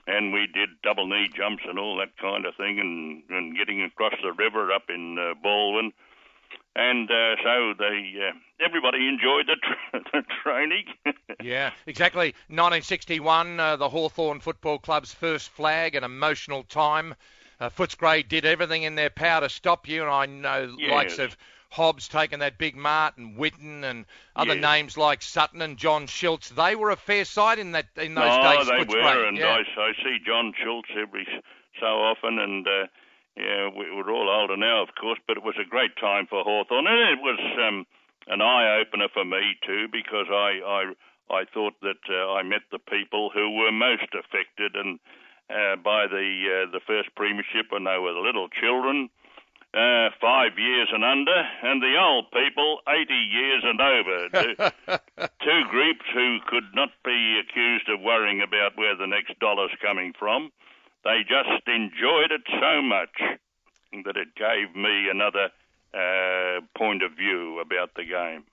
and 0.08 0.34
we 0.34 0.48
did 0.48 0.70
double 0.84 1.08
knee 1.08 1.30
jumps 1.34 1.64
and 1.68 1.80
all 1.80 1.98
that 1.98 2.18
kind 2.18 2.46
of 2.46 2.56
thing, 2.56 2.80
and, 2.80 3.24
and 3.30 3.58
getting 3.58 3.82
across 3.82 4.14
the 4.22 4.34
river 4.34 4.72
up 4.72 4.84
in 4.90 5.18
uh, 5.18 5.34
Baldwin. 5.42 5.94
And 6.76 7.10
uh, 7.12 7.36
so 7.44 7.74
they 7.78 8.14
uh, 8.30 8.32
everybody 8.66 9.08
enjoyed 9.08 9.46
the, 9.48 9.58
tra- 9.62 10.04
the 10.14 10.24
training. 10.44 10.86
Yeah, 11.42 11.72
exactly. 11.88 12.28
1961, 12.48 13.60
uh, 13.60 13.76
the 13.76 13.90
Hawthorn 13.90 14.40
Football 14.40 14.80
Club's 14.80 15.14
first 15.14 15.50
flag, 15.50 15.96
an 15.96 16.04
emotional 16.06 16.64
time. 16.64 17.16
Uh, 17.60 17.70
Footscray 17.70 18.28
did 18.28 18.46
everything 18.46 18.84
in 18.84 18.96
their 18.96 19.10
power 19.10 19.42
to 19.42 19.50
stop 19.50 19.88
you, 19.90 20.02
and 20.04 20.10
I 20.12 20.26
know 20.26 20.76
Yes. 20.78 20.92
likes 20.92 21.20
of 21.20 21.36
Hobbs 21.70 22.08
taking 22.08 22.40
that 22.40 22.58
big 22.58 22.76
mart 22.78 23.18
and 23.18 23.36
Whitten 23.38 23.84
and 23.84 24.06
other 24.36 24.54
Yes. 24.56 24.62
names 24.62 24.98
like 24.98 25.22
Sutton 25.22 25.62
and 25.62 25.78
John 25.78 26.08
Schultz. 26.08 26.50
They 26.50 26.76
were 26.76 26.92
a 26.92 26.96
fair 26.96 27.26
side 27.26 27.60
in 27.60 27.72
that 27.74 27.88
in 27.98 28.14
those 28.16 28.38
no, 28.38 28.44
days. 28.44 28.70
Oh, 28.70 28.78
they 28.78 28.86
Footscray. 28.86 29.16
were, 29.16 29.26
and 29.26 29.38
yeah. 29.38 29.58
I, 29.78 29.82
I 29.82 29.94
see 30.04 30.18
John 30.26 30.54
Schultz 30.64 30.90
every 30.98 31.28
so 31.80 31.86
often, 31.88 32.40
and 32.40 32.66
uh, 32.68 32.88
yeah, 33.36 33.70
we, 33.70 33.90
we're 33.90 34.12
all 34.12 34.30
older 34.30 34.58
now, 34.58 34.84
of 34.84 34.90
course, 35.00 35.20
but 35.28 35.38
it 35.38 35.44
was 35.44 35.56
a 35.60 35.68
great 35.68 35.96
time 36.00 36.28
for 36.30 36.44
Hawthorn, 36.44 36.86
and 36.86 37.18
it 37.18 37.22
was 37.22 37.40
um, 37.68 37.86
an 38.28 38.42
eye 38.42 38.80
opener 38.80 39.08
for 39.14 39.26
me 39.26 39.58
too, 39.66 39.88
because 39.92 40.28
I 40.30 40.62
I 40.62 40.82
I 41.34 41.46
thought 41.54 41.74
that 41.82 42.04
uh, 42.10 42.34
I 42.34 42.44
met 42.44 42.62
the 42.72 42.80
people 42.80 43.32
who 43.34 43.58
were 43.58 43.72
most 43.72 44.14
affected 44.14 44.76
and 44.76 45.00
uh, 45.50 45.76
by 45.78 46.08
the 46.08 46.28
uh, 46.46 46.72
the 46.72 46.82
first 46.86 47.10
premiership 47.16 47.72
when 47.72 47.84
they 47.84 47.98
were 47.98 48.14
little 48.14 48.50
children. 48.50 49.10
Uh, 49.74 50.14
five 50.22 50.54
years 50.56 50.88
and 50.94 51.04
under, 51.04 51.34
and 51.64 51.82
the 51.82 51.98
old 51.98 52.30
people, 52.30 52.78
80 52.88 53.10
years 53.12 53.64
and 53.66 53.82
over. 53.82 54.30
Two, 54.30 54.54
two 55.42 55.62
groups 55.72 56.06
who 56.14 56.38
could 56.46 56.70
not 56.76 56.90
be 57.04 57.42
accused 57.42 57.90
of 57.90 58.00
worrying 58.00 58.40
about 58.40 58.78
where 58.78 58.96
the 58.96 59.08
next 59.08 59.34
dollar's 59.40 59.74
coming 59.82 60.14
from. 60.14 60.52
They 61.04 61.20
just 61.28 61.68
enjoyed 61.68 62.32
it 62.32 62.44
so 62.48 62.82
much 62.82 63.16
that 64.06 64.18
it 64.18 64.36
gave 64.36 64.76
me 64.76 65.10
another 65.10 65.50
uh, 65.94 66.62
point 66.78 67.04
of 67.04 67.12
view 67.12 67.60
about 67.60 67.94
the 67.96 68.06
game. 68.06 68.46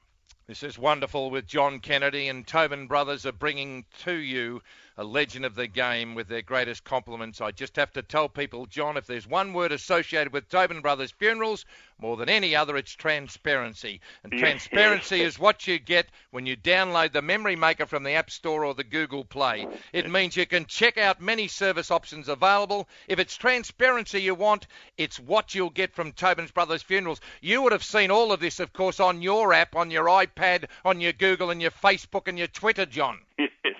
This 0.50 0.64
is 0.64 0.76
wonderful 0.76 1.30
with 1.30 1.46
John 1.46 1.78
Kennedy 1.78 2.26
and 2.26 2.44
Tobin 2.44 2.88
Brothers 2.88 3.24
are 3.24 3.30
bringing 3.30 3.84
to 4.00 4.14
you 4.14 4.62
a 4.96 5.04
legend 5.04 5.44
of 5.44 5.54
the 5.54 5.68
game 5.68 6.16
with 6.16 6.26
their 6.26 6.42
greatest 6.42 6.82
compliments. 6.82 7.40
I 7.40 7.52
just 7.52 7.76
have 7.76 7.92
to 7.92 8.02
tell 8.02 8.28
people, 8.28 8.66
John, 8.66 8.96
if 8.96 9.06
there's 9.06 9.28
one 9.28 9.52
word 9.52 9.70
associated 9.70 10.32
with 10.32 10.48
Tobin 10.48 10.80
Brothers 10.80 11.12
funerals 11.12 11.64
more 11.98 12.16
than 12.16 12.28
any 12.28 12.56
other, 12.56 12.76
it's 12.76 12.92
transparency. 12.92 14.00
And 14.24 14.32
transparency 14.32 15.20
is 15.20 15.38
what 15.38 15.66
you 15.66 15.78
get 15.78 16.08
when 16.32 16.46
you 16.46 16.56
download 16.56 17.12
the 17.12 17.22
Memory 17.22 17.56
Maker 17.56 17.86
from 17.86 18.02
the 18.02 18.12
App 18.12 18.30
Store 18.30 18.64
or 18.64 18.74
the 18.74 18.84
Google 18.84 19.24
Play. 19.24 19.68
It 19.92 20.10
means 20.10 20.36
you 20.36 20.46
can 20.46 20.66
check 20.66 20.98
out 20.98 21.20
many 21.20 21.46
service 21.46 21.90
options 21.90 22.28
available. 22.28 22.88
If 23.06 23.20
it's 23.20 23.36
transparency 23.36 24.20
you 24.20 24.34
want, 24.34 24.66
it's 24.98 25.20
what 25.20 25.54
you'll 25.54 25.70
get 25.70 25.94
from 25.94 26.12
Tobin's 26.12 26.50
Brothers 26.50 26.82
Funerals. 26.82 27.20
You 27.40 27.62
would 27.62 27.72
have 27.72 27.84
seen 27.84 28.10
all 28.10 28.32
of 28.32 28.40
this, 28.40 28.60
of 28.60 28.72
course, 28.72 28.98
on 28.98 29.22
your 29.22 29.52
app, 29.52 29.76
on 29.76 29.90
your 29.90 30.06
iPad, 30.06 30.39
on 30.84 31.00
your 31.00 31.12
Google, 31.12 31.50
and 31.50 31.60
your 31.60 31.70
Facebook 31.70 32.28
and 32.28 32.38
your 32.38 32.48
Twitter, 32.48 32.86
John. 32.86 33.20
Yes. 33.62 33.74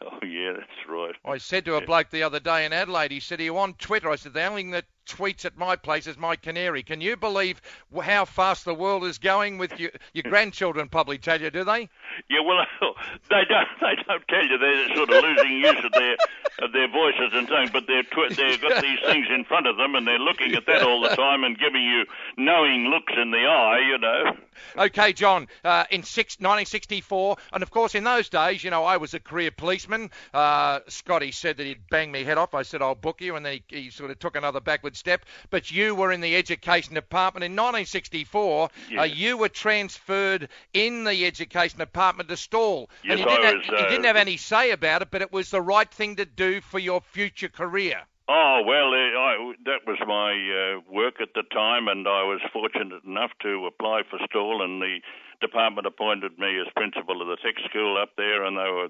Oh, 0.00 0.24
yeah, 0.24 0.52
that's 0.52 0.88
right. 0.88 1.14
I 1.24 1.38
said 1.38 1.64
to 1.64 1.74
a 1.74 1.84
bloke 1.84 2.10
the 2.10 2.22
other 2.22 2.38
day 2.38 2.64
in 2.64 2.72
Adelaide, 2.72 3.10
he 3.10 3.18
said, 3.18 3.40
Are 3.40 3.42
you 3.42 3.58
on 3.58 3.74
Twitter? 3.74 4.08
I 4.08 4.14
said, 4.14 4.32
The 4.32 4.44
only 4.44 4.62
thing 4.62 4.70
that 4.70 4.84
tweets 5.06 5.44
at 5.44 5.56
my 5.56 5.76
place 5.76 6.06
is 6.06 6.16
my 6.16 6.36
canary. 6.36 6.82
Can 6.82 7.00
you 7.00 7.16
believe 7.16 7.60
how 8.02 8.24
fast 8.24 8.64
the 8.64 8.74
world 8.74 9.04
is 9.04 9.18
going 9.18 9.58
with 9.58 9.78
your, 9.78 9.90
your 10.12 10.22
grandchildren, 10.24 10.88
probably 10.88 11.18
tell 11.18 11.40
you, 11.40 11.50
do 11.50 11.64
they? 11.64 11.88
Yeah, 12.28 12.40
well, 12.44 12.64
they 13.30 13.42
don't. 13.48 13.68
They 13.84 14.02
don't 14.08 14.26
tell 14.28 14.46
you 14.46 14.58
they're 14.58 14.96
sort 14.96 15.10
of 15.10 15.22
losing 15.22 15.58
use 15.58 15.84
of 15.84 15.92
their 15.92 16.16
of 16.62 16.72
their 16.72 16.88
voices 16.88 17.32
and 17.32 17.46
things, 17.48 17.70
but 17.70 17.84
they're 17.86 18.02
tw- 18.02 18.34
they've 18.34 18.60
got 18.60 18.80
these 18.82 18.98
things 19.06 19.26
in 19.30 19.44
front 19.44 19.66
of 19.66 19.76
them, 19.76 19.94
and 19.94 20.06
they're 20.06 20.18
looking 20.18 20.54
at 20.54 20.64
that 20.66 20.82
all 20.82 21.02
the 21.02 21.14
time 21.14 21.44
and 21.44 21.58
giving 21.58 21.82
you 21.82 22.04
knowing 22.38 22.86
looks 22.86 23.12
in 23.20 23.30
the 23.30 23.38
eye. 23.38 23.80
You 23.86 23.98
know. 23.98 24.36
Okay, 24.78 25.12
John, 25.12 25.48
uh, 25.64 25.84
in 25.90 26.02
six, 26.02 26.36
1964, 26.38 27.36
and 27.52 27.62
of 27.62 27.70
course 27.70 27.94
in 27.94 28.04
those 28.04 28.28
days, 28.28 28.64
you 28.64 28.70
know, 28.70 28.84
I 28.84 28.96
was 28.96 29.14
a 29.14 29.20
career 29.20 29.50
policeman. 29.50 30.10
Uh, 30.32 30.80
Scotty 30.88 31.32
said 31.32 31.56
that 31.58 31.66
he'd 31.66 31.88
bang 31.90 32.10
me 32.10 32.24
head 32.24 32.38
off. 32.38 32.54
I 32.54 32.62
said, 32.62 32.80
I'll 32.80 32.94
book 32.94 33.20
you, 33.20 33.36
and 33.36 33.44
then 33.44 33.60
he, 33.68 33.82
he 33.82 33.90
sort 33.90 34.10
of 34.10 34.18
took 34.18 34.36
another 34.36 34.60
backward 34.60 34.93
step. 34.94 35.24
But 35.50 35.70
you 35.70 35.94
were 35.94 36.12
in 36.12 36.20
the 36.20 36.36
education 36.36 36.94
department. 36.94 37.44
In 37.44 37.52
1964, 37.52 38.70
uh, 38.98 39.02
you 39.02 39.36
were 39.36 39.48
transferred 39.48 40.48
in 40.72 41.04
the 41.04 41.26
education 41.26 41.78
department 41.78 42.28
to 42.28 42.36
Stawell. 42.36 42.90
Yes, 43.02 43.12
and 43.12 43.20
you 43.20 43.26
didn't, 43.26 43.44
I 43.44 43.46
have, 43.46 43.64
you 43.66 43.86
uh, 43.86 43.88
didn't 43.88 44.04
have 44.04 44.16
any 44.16 44.36
say 44.36 44.70
about 44.70 45.02
it, 45.02 45.08
but 45.10 45.22
it 45.22 45.32
was 45.32 45.50
the 45.50 45.62
right 45.62 45.90
thing 45.90 46.16
to 46.16 46.24
do 46.24 46.60
for 46.60 46.78
your 46.78 47.00
future 47.00 47.48
career. 47.48 48.02
Oh 48.26 48.62
well, 48.64 48.88
uh, 48.88 49.20
I, 49.20 49.52
that 49.68 49.84
was 49.86 50.00
my 50.08 50.32
uh, 50.32 50.80
work 50.88 51.20
at 51.20 51.34
the 51.34 51.42
time, 51.52 51.88
and 51.88 52.08
I 52.08 52.24
was 52.24 52.40
fortunate 52.52 53.04
enough 53.04 53.32
to 53.42 53.66
apply 53.66 54.02
for 54.08 54.18
Stawell, 54.24 54.62
and 54.62 54.80
the 54.80 55.00
department 55.42 55.86
appointed 55.86 56.38
me 56.38 56.58
as 56.58 56.72
principal 56.74 57.20
of 57.20 57.28
the 57.28 57.36
tech 57.36 57.60
school 57.68 58.00
up 58.00 58.16
there, 58.16 58.44
and 58.44 58.56
there 58.56 58.72
were 58.72 58.88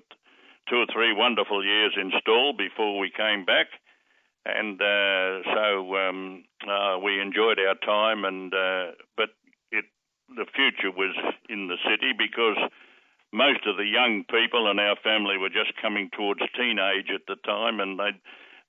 two 0.68 0.76
or 0.76 0.86
three 0.86 1.12
wonderful 1.12 1.64
years 1.64 1.94
in 2.00 2.12
Stawell 2.20 2.52
before 2.52 2.98
we 2.98 3.10
came 3.10 3.44
back, 3.44 3.66
and 4.44 4.80
uh, 4.80 5.42
so 5.54 5.96
um, 5.96 6.44
uh, 6.68 6.98
we 6.98 7.20
enjoyed 7.20 7.58
our 7.58 7.76
time, 7.84 8.24
and 8.24 8.52
uh, 8.52 8.92
but 9.16 9.30
it 9.72 9.86
the 10.28 10.46
future 10.54 10.90
was 10.90 11.16
in 11.48 11.68
the 11.68 11.78
city 11.88 12.12
because 12.16 12.58
most 13.32 13.66
of 13.66 13.76
the 13.76 13.86
young 13.86 14.24
people 14.30 14.70
in 14.70 14.78
our 14.78 14.96
family 15.02 15.38
were 15.38 15.48
just 15.48 15.72
coming 15.80 16.10
towards 16.16 16.40
teenage 16.56 17.10
at 17.14 17.26
the 17.26 17.36
time, 17.44 17.80
and 17.80 17.98
they 17.98 18.12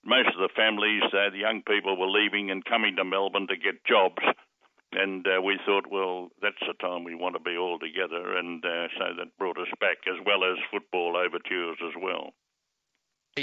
most 0.06 0.30
of 0.30 0.40
the 0.40 0.54
families, 0.56 1.02
uh, 1.12 1.34
the 1.34 1.42
young 1.42 1.64
people, 1.66 1.98
were 1.98 2.08
leaving 2.08 2.52
and 2.52 2.64
coming 2.64 2.96
to 2.96 3.04
Melbourne 3.04 3.48
to 3.50 3.58
get 3.58 3.84
jobs. 3.86 4.22
And 4.94 5.26
uh, 5.26 5.42
we 5.42 5.60
thought, 5.66 5.90
well, 5.92 6.30
that's 6.42 6.62
the 6.62 6.78
time 6.80 7.04
we 7.04 7.16
want 7.16 7.36
to 7.36 7.42
be 7.42 7.58
all 7.58 7.80
together, 7.80 8.38
and 8.38 8.64
uh, 8.64 8.88
so 8.96 9.18
that 9.18 9.38
brought 9.38 9.58
us 9.58 9.74
back, 9.82 9.98
as 10.08 10.22
well 10.26 10.46
as 10.46 10.56
football 10.72 11.18
overtures 11.18 11.78
as 11.84 11.98
well. 12.00 12.32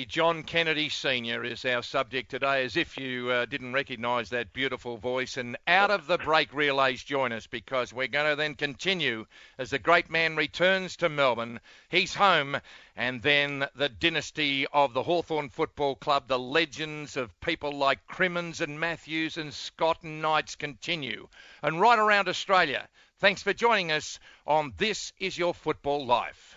John 0.09 0.43
Kennedy 0.43 0.89
Sr. 0.89 1.45
is 1.45 1.67
our 1.67 1.83
subject 1.83 2.31
today, 2.31 2.65
as 2.65 2.79
if 2.79 2.97
you 2.97 3.29
uh, 3.29 3.45
didn't 3.45 3.75
recognise 3.75 4.31
that 4.31 4.55
beautiful 4.55 4.97
voice. 4.97 5.37
And 5.37 5.59
out 5.67 5.91
of 5.91 6.07
the 6.07 6.17
break 6.17 6.55
relays, 6.55 7.03
join 7.03 7.31
us 7.31 7.47
because 7.47 7.93
we're 7.93 8.07
going 8.07 8.31
to 8.31 8.35
then 8.35 8.55
continue 8.55 9.27
as 9.59 9.69
the 9.69 9.79
great 9.79 10.09
man 10.09 10.35
returns 10.35 10.97
to 10.97 11.11
Melbourne. 11.11 11.61
He's 11.91 12.15
home, 12.15 12.57
and 12.97 13.21
then 13.21 13.69
the 13.77 13.91
dynasty 13.91 14.67
of 14.73 14.95
the 14.95 15.03
Hawthorn 15.03 15.51
Football 15.51 15.97
Club, 15.97 16.27
the 16.27 16.39
legends 16.39 17.19
of 17.19 17.39
people 17.43 17.73
like 17.73 18.07
Crimmins 18.07 18.63
and 18.63 18.81
Matthews 18.81 19.37
and 19.37 19.53
Scott 19.53 19.99
and 20.05 20.23
Knights 20.23 20.55
continue. 20.55 21.29
And 21.63 21.83
right 21.83 21.99
around 21.99 22.29
Australia. 22.29 22.89
Thanks 23.19 23.43
for 23.43 23.53
joining 23.53 23.93
us 23.93 24.19
on 24.47 24.73
This 24.79 25.13
Is 25.19 25.37
Your 25.37 25.53
Football 25.53 26.07
Life. 26.07 26.57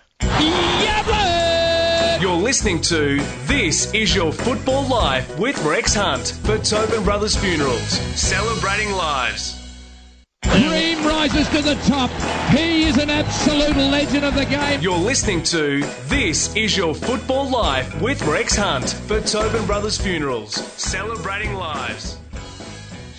You're 2.26 2.34
listening 2.34 2.82
to 2.82 3.20
This 3.44 3.94
Is 3.94 4.16
Your 4.16 4.32
Football 4.32 4.88
Life 4.88 5.38
with 5.38 5.64
Rex 5.64 5.94
Hunt 5.94 6.40
for 6.44 6.58
Tobin 6.58 7.04
Brothers 7.04 7.36
Funerals, 7.36 8.00
celebrating 8.20 8.92
lives. 8.94 9.62
Dream 10.42 11.06
rises 11.06 11.48
to 11.50 11.62
the 11.62 11.76
top. 11.86 12.10
He 12.50 12.86
is 12.86 12.98
an 12.98 13.12
absolute 13.12 13.78
legend 13.78 14.26
of 14.26 14.34
the 14.34 14.46
game. 14.46 14.82
You're 14.82 14.98
listening 14.98 15.44
to 15.44 15.82
This 16.08 16.56
Is 16.56 16.76
Your 16.76 16.96
Football 16.96 17.48
Life 17.48 18.02
with 18.02 18.20
Rex 18.24 18.56
Hunt 18.56 18.90
for 18.90 19.22
Tobin 19.22 19.68
Brothers 19.68 20.00
Funerals, 20.00 20.56
celebrating 20.56 21.54
lives. 21.54 22.18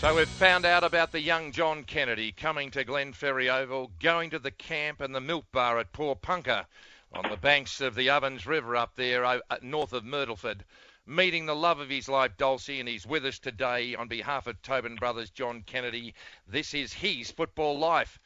So 0.01 0.17
we've 0.17 0.29
found 0.29 0.65
out 0.65 0.83
about 0.83 1.13
the 1.13 1.21
young 1.21 1.53
John 1.53 1.85
Kennedy 1.85 2.33
coming 2.33 2.73
to 2.73 2.85
Glenferrie 2.85 3.55
Oval, 3.55 3.93
going 4.01 4.31
to 4.31 4.41
the 4.41 4.51
camp 4.51 5.01
and 5.01 5.15
the 5.15 5.21
milk 5.21 5.45
bar 5.53 5.79
at 5.79 5.93
Porepunkah 5.93 6.65
on 7.13 7.31
the 7.31 7.37
banks 7.37 7.81
of 7.81 7.95
the 7.95 8.11
Ovens 8.11 8.47
River 8.47 8.77
up 8.77 8.95
there 8.97 9.25
uh, 9.25 9.41
north 9.63 9.93
of 9.93 10.05
Myrtleford, 10.05 10.65
meeting 11.07 11.47
the 11.47 11.55
love 11.55 11.79
of 11.79 11.89
his 11.89 12.09
life, 12.09 12.37
Dulcie, 12.37 12.81
and 12.81 12.89
he's 12.89 13.07
with 13.07 13.25
us 13.25 13.39
today 13.39 13.95
on 13.95 14.09
behalf 14.09 14.47
of 14.47 14.61
Tobin 14.63 14.97
Brothers, 14.97 15.31
John 15.31 15.63
Kennedy. 15.63 16.15
This 16.47 16.75
is 16.75 16.93
his 16.93 17.31
football 17.31 17.79
life. 17.79 18.19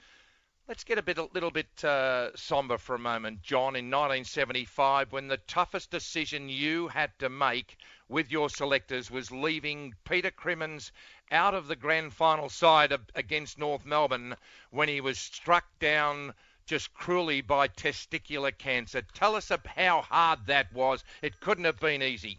Let's 0.66 0.84
get 0.84 0.99
a 0.99 1.02
bit, 1.02 1.18
a 1.18 1.28
little 1.34 1.50
bit 1.50 1.84
uh, 1.84 2.34
somber 2.37 2.78
for 2.78 2.94
a 2.94 2.99
moment, 2.99 3.42
John. 3.42 3.75
In 3.76 3.90
1975, 3.90 5.12
when 5.12 5.28
the 5.28 5.37
toughest 5.37 5.90
decision 5.90 6.49
you 6.49 6.88
had 6.88 7.10
to 7.18 7.28
make 7.28 7.76
with 8.08 8.30
your 8.30 8.49
selectors 8.49 9.10
was 9.10 9.30
leaving 9.30 9.94
Peter 10.04 10.30
Crimmins 10.30 10.92
out 11.30 11.54
of 11.54 11.66
the 11.66 11.76
grand 11.76 12.14
final 12.14 12.49
side 12.49 12.92
against 13.14 13.58
North 13.58 13.84
Melbourne 13.84 14.37
when 14.70 14.88
he 14.88 15.00
was 15.00 15.18
struck 15.18 15.64
down 15.80 16.34
just 16.70 16.94
cruelly 16.94 17.40
by 17.40 17.66
testicular 17.66 18.56
cancer. 18.56 19.02
Tell 19.12 19.34
us 19.34 19.50
how 19.74 20.02
hard 20.02 20.46
that 20.46 20.72
was. 20.72 21.02
It 21.20 21.40
couldn't 21.40 21.64
have 21.64 21.80
been 21.80 22.00
easy. 22.00 22.38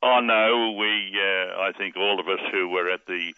Oh 0.00 0.20
no, 0.22 0.76
we. 0.78 1.10
Uh, 1.18 1.58
I 1.58 1.72
think 1.76 1.96
all 1.96 2.20
of 2.20 2.28
us 2.28 2.38
who 2.52 2.68
were 2.68 2.88
at 2.88 3.04
the 3.08 3.34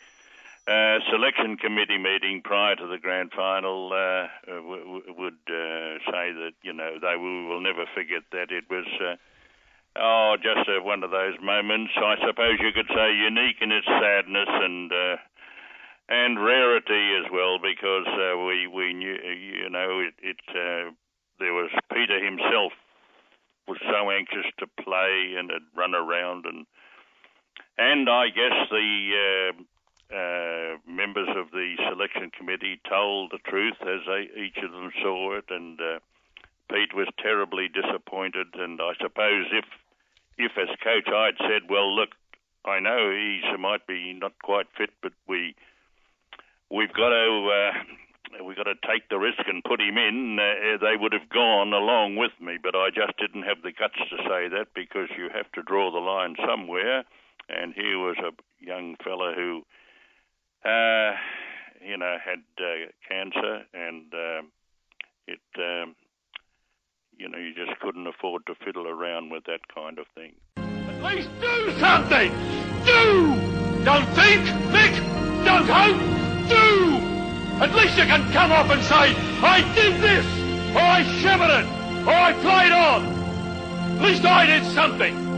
uh, 0.68 1.00
selection 1.10 1.56
committee 1.56 1.96
meeting 1.96 2.42
prior 2.44 2.76
to 2.76 2.86
the 2.86 2.98
grand 2.98 3.32
final 3.34 3.94
uh, 3.94 4.28
w- 4.44 4.84
w- 4.84 5.14
would 5.16 5.40
uh, 5.48 5.96
say 6.12 6.36
that 6.36 6.52
you 6.60 6.74
know 6.74 6.98
they 7.00 7.16
will, 7.16 7.48
will 7.48 7.62
never 7.62 7.86
forget 7.94 8.24
that 8.32 8.52
it 8.52 8.64
was. 8.68 8.84
Uh, 9.00 9.16
oh, 9.96 10.36
just 10.36 10.68
one 10.84 11.02
of 11.02 11.10
those 11.10 11.40
moments. 11.40 11.92
I 11.96 12.16
suppose 12.28 12.60
you 12.60 12.72
could 12.76 12.92
say 12.94 13.08
unique 13.16 13.56
in 13.62 13.72
its 13.72 13.86
sadness 13.86 14.52
and 14.52 14.92
uh, 14.92 15.16
and 16.10 16.44
rarity 16.44 17.14
as 17.24 17.30
well, 17.32 17.58
because 17.62 18.06
uh, 18.06 18.36
we 18.36 18.66
we 18.66 18.92
knew 18.92 19.14
you 19.14 19.70
know 19.70 20.00
it, 20.00 20.14
it 20.20 20.42
uh, 20.50 20.90
there 21.38 21.54
was 21.54 21.70
Peter 21.92 22.22
himself 22.22 22.72
was 23.66 23.78
so 23.86 24.10
anxious 24.10 24.50
to 24.58 24.66
play 24.82 25.34
and 25.38 25.50
had 25.50 25.62
run 25.76 25.94
around 25.94 26.44
and 26.44 26.66
and 27.78 28.10
I 28.10 28.26
guess 28.28 28.68
the 28.68 28.90
uh, 29.16 30.14
uh, 30.14 30.76
members 30.90 31.28
of 31.36 31.50
the 31.52 31.76
selection 31.88 32.30
committee 32.36 32.80
told 32.88 33.30
the 33.30 33.38
truth 33.48 33.80
as 33.80 34.00
they, 34.06 34.28
each 34.36 34.58
of 34.62 34.72
them 34.72 34.90
saw 35.00 35.38
it, 35.38 35.44
and 35.48 35.80
uh, 35.80 35.98
Pete 36.68 36.94
was 36.94 37.08
terribly 37.22 37.68
disappointed. 37.68 38.48
And 38.54 38.80
I 38.82 38.92
suppose 39.00 39.46
if 39.52 39.64
if 40.36 40.52
as 40.58 40.68
coach 40.82 41.08
I'd 41.08 41.38
said, 41.38 41.70
well, 41.70 41.94
look, 41.94 42.10
I 42.64 42.80
know 42.80 43.10
he 43.10 43.40
might 43.58 43.86
be 43.86 44.12
not 44.12 44.32
quite 44.42 44.66
fit, 44.76 44.90
but 45.00 45.12
we 45.28 45.54
we've 46.70 46.92
got 46.92 47.10
to 47.10 47.50
uh, 47.50 48.44
we've 48.44 48.56
got 48.56 48.64
to 48.64 48.78
take 48.86 49.08
the 49.08 49.18
risk 49.18 49.42
and 49.46 49.62
put 49.64 49.80
him 49.80 49.98
in. 49.98 50.38
Uh, 50.38 50.78
they 50.78 50.96
would 50.96 51.12
have 51.12 51.28
gone 51.28 51.72
along 51.72 52.16
with 52.16 52.32
me, 52.40 52.56
but 52.62 52.74
I 52.74 52.88
just 52.94 53.18
didn't 53.18 53.42
have 53.42 53.62
the 53.62 53.72
guts 53.72 53.98
to 53.98 54.16
say 54.28 54.48
that 54.48 54.68
because 54.74 55.08
you 55.16 55.28
have 55.34 55.50
to 55.52 55.62
draw 55.62 55.90
the 55.90 55.98
line 55.98 56.36
somewhere. 56.46 57.04
And 57.48 57.74
here 57.74 57.99
was 57.99 58.16
a 58.18 58.30
young 58.64 58.97
fella 59.02 59.32
who, 59.34 59.62
uh, 60.64 61.12
you 61.84 61.97
know, 61.97 62.16
had 62.25 62.45
uh, 62.58 62.90
cancer, 63.08 63.64
and 63.75 64.14
uh, 64.14 64.42
it, 65.26 65.40
um, 65.58 65.97
you 67.16 67.28
know, 67.28 67.38
you 67.38 67.52
just 67.54 67.78
couldn't 67.80 68.06
afford 68.06 68.47
to 68.47 68.54
fiddle 68.64 68.86
around 68.86 69.30
with 69.30 69.45
that 69.45 69.60
kind 69.75 69.99
of 69.99 70.06
thing. 70.14 70.34
At 70.56 71.02
least 71.02 71.28
do 71.40 71.78
something. 71.80 72.30
Do. 72.84 73.84
Don't 73.84 74.06
think. 74.10 74.47
Think. 74.71 74.97
Don't 75.45 75.66
hope! 75.66 76.20
At 77.60 77.75
least 77.75 77.99
you 77.99 78.04
can 78.04 78.30
come 78.32 78.52
up 78.52 78.70
and 78.70 78.82
say, 78.82 79.14
I 79.42 79.60
did 79.75 80.00
this, 80.00 80.25
or 80.75 80.80
I 80.80 81.02
shivered 81.20 81.50
it, 81.50 81.66
or 82.06 82.14
I 82.14 82.32
played 82.32 82.73
on. 82.73 83.04
At 83.96 84.02
least 84.02 84.25
I 84.25 84.46
did 84.46 84.64
something. 84.64 85.29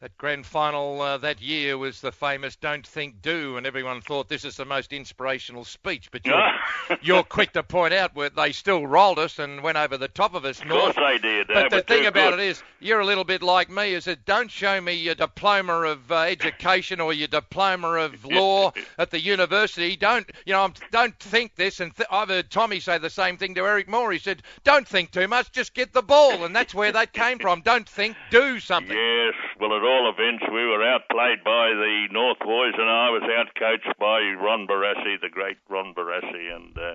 That 0.00 0.16
grand 0.16 0.46
final 0.46 1.00
uh, 1.00 1.18
that 1.18 1.42
year 1.42 1.76
was 1.76 2.00
the 2.00 2.12
famous 2.12 2.54
"Don't 2.54 2.86
Think, 2.86 3.20
Do," 3.20 3.56
and 3.56 3.66
everyone 3.66 4.00
thought 4.00 4.28
this 4.28 4.44
is 4.44 4.56
the 4.56 4.64
most 4.64 4.92
inspirational 4.92 5.64
speech. 5.64 6.12
But 6.12 6.24
you're, 6.24 6.52
you're 7.02 7.22
quick 7.24 7.52
to 7.54 7.64
point 7.64 7.92
out 7.92 8.14
where 8.14 8.30
they 8.30 8.52
still 8.52 8.86
rolled 8.86 9.18
us 9.18 9.40
and 9.40 9.60
went 9.60 9.76
over 9.76 9.96
the 9.96 10.06
top 10.06 10.34
of 10.36 10.44
us. 10.44 10.60
Of 10.60 10.68
course 10.68 10.94
they 10.94 11.18
did. 11.18 11.48
But 11.48 11.70
the 11.70 11.82
thing 11.82 12.06
about 12.06 12.30
good. 12.30 12.38
it 12.38 12.46
is, 12.46 12.62
you're 12.78 13.00
a 13.00 13.04
little 13.04 13.24
bit 13.24 13.42
like 13.42 13.70
me. 13.70 13.92
Is 13.92 14.04
that 14.04 14.24
don't 14.24 14.48
show 14.48 14.80
me 14.80 14.92
your 14.92 15.16
diploma 15.16 15.72
of 15.80 16.12
uh, 16.12 16.18
education 16.18 17.00
or 17.00 17.12
your 17.12 17.26
diploma 17.26 17.88
of 17.94 18.24
law 18.30 18.72
at 18.98 19.10
the 19.10 19.20
university. 19.20 19.96
Don't 19.96 20.30
you 20.46 20.52
know? 20.52 20.70
Don't 20.92 21.18
think 21.18 21.56
this. 21.56 21.80
And 21.80 21.92
th- 21.96 22.08
I've 22.08 22.28
heard 22.28 22.50
Tommy 22.50 22.78
say 22.78 22.98
the 22.98 23.10
same 23.10 23.36
thing 23.36 23.56
to 23.56 23.66
Eric 23.66 23.88
Moore. 23.88 24.12
He 24.12 24.20
said, 24.20 24.44
"Don't 24.62 24.86
think 24.86 25.10
too 25.10 25.26
much. 25.26 25.50
Just 25.50 25.74
get 25.74 25.92
the 25.92 26.02
ball." 26.02 26.44
And 26.44 26.54
that's 26.54 26.72
where 26.72 26.92
that 26.92 27.12
came 27.12 27.40
from. 27.40 27.62
Don't 27.62 27.88
think, 27.88 28.16
do 28.30 28.60
something. 28.60 28.96
Yes. 28.96 29.34
Well, 29.60 29.74
at 29.74 29.82
all 29.82 30.08
events, 30.08 30.44
we 30.52 30.64
were 30.66 30.84
outplayed 30.86 31.42
by 31.42 31.70
the 31.74 32.06
North 32.12 32.38
boys, 32.38 32.74
and 32.78 32.88
I 32.88 33.10
was 33.10 33.22
outcoached 33.22 33.98
by 33.98 34.20
Ron 34.40 34.68
Barassi, 34.68 35.20
the 35.20 35.28
great 35.28 35.58
Ron 35.68 35.94
Barassi, 35.94 36.54
and 36.54 36.78
uh, 36.78 36.94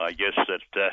I 0.00 0.12
guess 0.12 0.34
that. 0.48 0.80
Uh, 0.80 0.88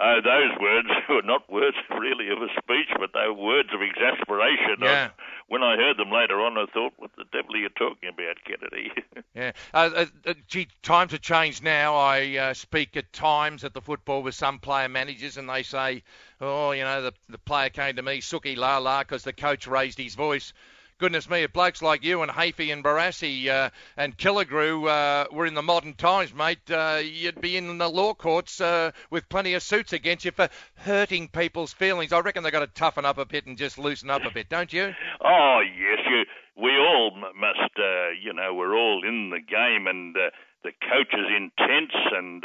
uh, 0.00 0.20
those 0.20 0.50
words 0.60 0.88
were 1.08 1.22
not 1.22 1.50
words 1.50 1.76
really 1.90 2.28
of 2.28 2.38
a 2.42 2.48
speech, 2.58 2.88
but 2.98 3.10
they 3.14 3.26
were 3.28 3.34
words 3.34 3.68
of 3.72 3.80
exasperation. 3.80 4.76
Yeah. 4.80 5.10
I, 5.10 5.22
when 5.46 5.62
I 5.62 5.76
heard 5.76 5.98
them 5.98 6.10
later 6.10 6.40
on, 6.40 6.58
I 6.58 6.66
thought, 6.72 6.94
what 6.96 7.10
the 7.16 7.24
devil 7.32 7.54
are 7.54 7.58
you 7.58 7.68
talking 7.68 8.08
about, 8.08 8.36
Kennedy? 8.44 8.90
yeah. 9.34 9.52
Uh, 9.72 9.90
uh, 9.94 10.06
uh, 10.26 10.34
gee, 10.48 10.68
times 10.82 11.12
have 11.12 11.20
changed 11.20 11.62
now. 11.62 11.94
I 11.94 12.36
uh, 12.36 12.54
speak 12.54 12.96
at 12.96 13.12
times 13.12 13.62
at 13.62 13.72
the 13.72 13.80
football 13.80 14.22
with 14.22 14.34
some 14.34 14.58
player 14.58 14.88
managers, 14.88 15.36
and 15.36 15.48
they 15.48 15.62
say, 15.62 16.02
oh, 16.40 16.72
you 16.72 16.82
know, 16.82 17.02
the, 17.02 17.12
the 17.28 17.38
player 17.38 17.68
came 17.68 17.96
to 17.96 18.02
me, 18.02 18.20
Suki 18.20 18.56
La 18.56 18.78
La, 18.78 19.02
because 19.02 19.22
the 19.22 19.32
coach 19.32 19.66
raised 19.66 19.98
his 19.98 20.14
voice 20.14 20.52
goodness 21.04 21.28
me, 21.28 21.42
if 21.42 21.52
blokes 21.52 21.82
like 21.82 22.02
you 22.02 22.22
and 22.22 22.32
Hafey 22.32 22.72
and 22.72 22.82
Barassi 22.82 23.46
uh, 23.46 23.68
and 23.94 24.16
Killigrew 24.16 24.88
uh, 24.88 25.26
were 25.30 25.44
in 25.44 25.52
the 25.52 25.60
modern 25.60 25.92
times, 25.92 26.32
mate, 26.32 26.70
uh, 26.70 27.02
you'd 27.04 27.42
be 27.42 27.58
in 27.58 27.76
the 27.76 27.90
law 27.90 28.14
courts 28.14 28.58
uh, 28.58 28.90
with 29.10 29.28
plenty 29.28 29.52
of 29.52 29.62
suits 29.62 29.92
against 29.92 30.24
you 30.24 30.30
for 30.30 30.48
hurting 30.76 31.28
people's 31.28 31.74
feelings. 31.74 32.10
I 32.10 32.20
reckon 32.20 32.42
they've 32.42 32.50
got 32.50 32.60
to 32.60 32.68
toughen 32.68 33.04
up 33.04 33.18
a 33.18 33.26
bit 33.26 33.44
and 33.44 33.58
just 33.58 33.76
loosen 33.76 34.08
up 34.08 34.24
a 34.24 34.30
bit, 34.30 34.48
don't 34.48 34.72
you? 34.72 34.94
Oh, 35.22 35.60
yes, 35.60 35.98
you. 36.08 36.22
We 36.56 36.70
all 36.70 37.10
must, 37.14 37.78
uh, 37.78 38.08
you 38.22 38.32
know, 38.32 38.54
we're 38.54 38.74
all 38.74 39.02
in 39.06 39.28
the 39.28 39.40
game, 39.40 39.86
and 39.86 40.16
uh, 40.16 40.30
the 40.62 40.70
coach 40.70 41.12
is 41.12 41.26
intense, 41.36 41.92
and 42.12 42.42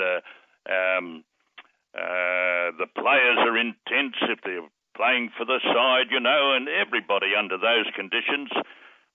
um, 0.67 1.23
the 1.93 2.87
players 2.93 3.37
are 3.39 3.57
intense 3.57 4.17
if 4.23 4.39
they're 4.43 4.67
playing 4.99 5.31
for 5.39 5.47
the 5.47 5.63
side, 5.63 6.11
you 6.11 6.19
know, 6.19 6.51
and 6.59 6.67
everybody 6.67 7.31
under 7.31 7.55
those 7.55 7.87
conditions 7.95 8.51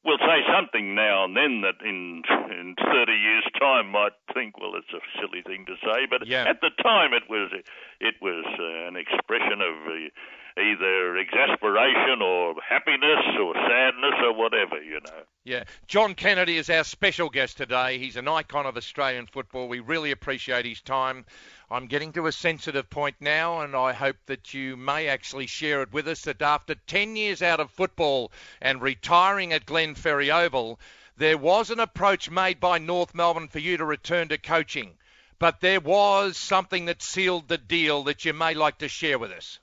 will 0.04 0.16
say 0.20 0.40
something 0.48 0.94
now 0.94 1.24
and 1.24 1.36
then 1.36 1.60
that 1.60 1.80
in 1.84 2.24
in 2.52 2.74
30 2.76 3.12
years' 3.12 3.48
time 3.60 3.92
might 3.92 4.16
think, 4.32 4.56
well, 4.60 4.76
it's 4.76 4.92
a 4.92 5.00
silly 5.20 5.44
thing 5.44 5.64
to 5.68 5.76
say, 5.84 6.08
but 6.08 6.26
yeah. 6.26 6.44
at 6.48 6.60
the 6.60 6.72
time 6.82 7.12
it 7.12 7.24
was 7.28 7.52
it 8.00 8.16
was 8.20 8.44
uh, 8.44 8.88
an 8.88 8.96
expression 8.96 9.60
of 9.60 9.76
uh, 9.88 10.08
either 10.56 11.16
exasperation 11.16 12.22
or 12.22 12.54
happiness 12.62 13.24
or 13.40 13.54
sadness 13.54 14.14
or 14.22 14.34
whatever, 14.34 14.80
you 14.80 15.00
know. 15.00 15.22
Yeah, 15.42 15.64
John 15.88 16.14
Kennedy 16.14 16.56
is 16.56 16.70
our 16.70 16.84
special 16.84 17.28
guest 17.28 17.56
today. 17.56 17.98
He's 17.98 18.16
an 18.16 18.28
icon 18.28 18.64
of 18.64 18.76
Australian 18.76 19.26
football. 19.26 19.68
We 19.68 19.80
really 19.80 20.12
appreciate 20.12 20.64
his 20.64 20.80
time. 20.80 21.24
I'm 21.70 21.86
getting 21.86 22.12
to 22.12 22.28
a 22.28 22.32
sensitive 22.32 22.88
point 22.88 23.16
now, 23.20 23.62
and 23.62 23.74
I 23.74 23.92
hope 23.92 24.16
that 24.26 24.54
you 24.54 24.76
may 24.76 25.08
actually 25.08 25.46
share 25.46 25.82
it 25.82 25.92
with 25.92 26.06
us 26.06 26.22
that 26.22 26.40
after 26.40 26.76
10 26.76 27.16
years 27.16 27.42
out 27.42 27.58
of 27.58 27.70
football 27.72 28.30
and 28.62 28.80
retiring 28.80 29.52
at 29.52 29.66
Glenferrie 29.66 30.32
Oval, 30.32 30.78
there 31.16 31.38
was 31.38 31.70
an 31.70 31.80
approach 31.80 32.30
made 32.30 32.60
by 32.60 32.78
North 32.78 33.12
Melbourne 33.12 33.48
for 33.48 33.58
you 33.58 33.76
to 33.76 33.84
return 33.84 34.28
to 34.28 34.38
coaching. 34.38 34.94
But 35.40 35.60
there 35.60 35.80
was 35.80 36.36
something 36.36 36.84
that 36.84 37.02
sealed 37.02 37.48
the 37.48 37.58
deal 37.58 38.04
that 38.04 38.24
you 38.24 38.32
may 38.32 38.54
like 38.54 38.78
to 38.78 38.88
share 38.88 39.18
with 39.18 39.32
us. 39.32 39.58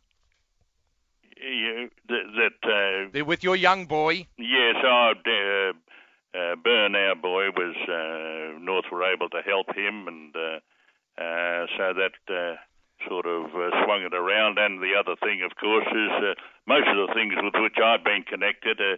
You, 1.42 1.90
that, 2.08 2.52
that 2.62 3.12
uh, 3.20 3.26
with 3.26 3.44
your 3.44 3.56
young 3.56 3.86
boy. 3.86 4.28
Yes, 4.38 4.76
our 4.86 5.12
uh, 5.12 5.74
uh, 6.38 6.56
Burn, 6.64 6.96
our 6.96 7.16
boy, 7.16 7.50
was 7.50 7.76
uh, 7.90 8.60
North 8.64 8.86
were 8.92 9.04
able 9.12 9.30
to 9.30 9.42
help 9.42 9.76
him, 9.76 10.08
and 10.08 10.36
uh, 10.36 10.60
uh, 11.22 11.66
so 11.78 11.94
that 11.98 12.14
uh, 12.30 12.56
sort 13.08 13.26
of 13.26 13.46
uh, 13.56 13.70
swung 13.84 14.04
it 14.04 14.14
around. 14.14 14.58
And 14.60 14.80
the 14.80 14.94
other 14.98 15.16
thing, 15.20 15.42
of 15.44 15.56
course, 15.58 15.88
is 15.88 16.12
uh, 16.22 16.34
most 16.68 16.88
of 16.88 17.08
the 17.08 17.14
things 17.14 17.34
with 17.42 17.54
which 17.62 17.78
I've 17.84 18.04
been 18.04 18.24
connected. 18.24 18.80
Uh, 18.80 18.98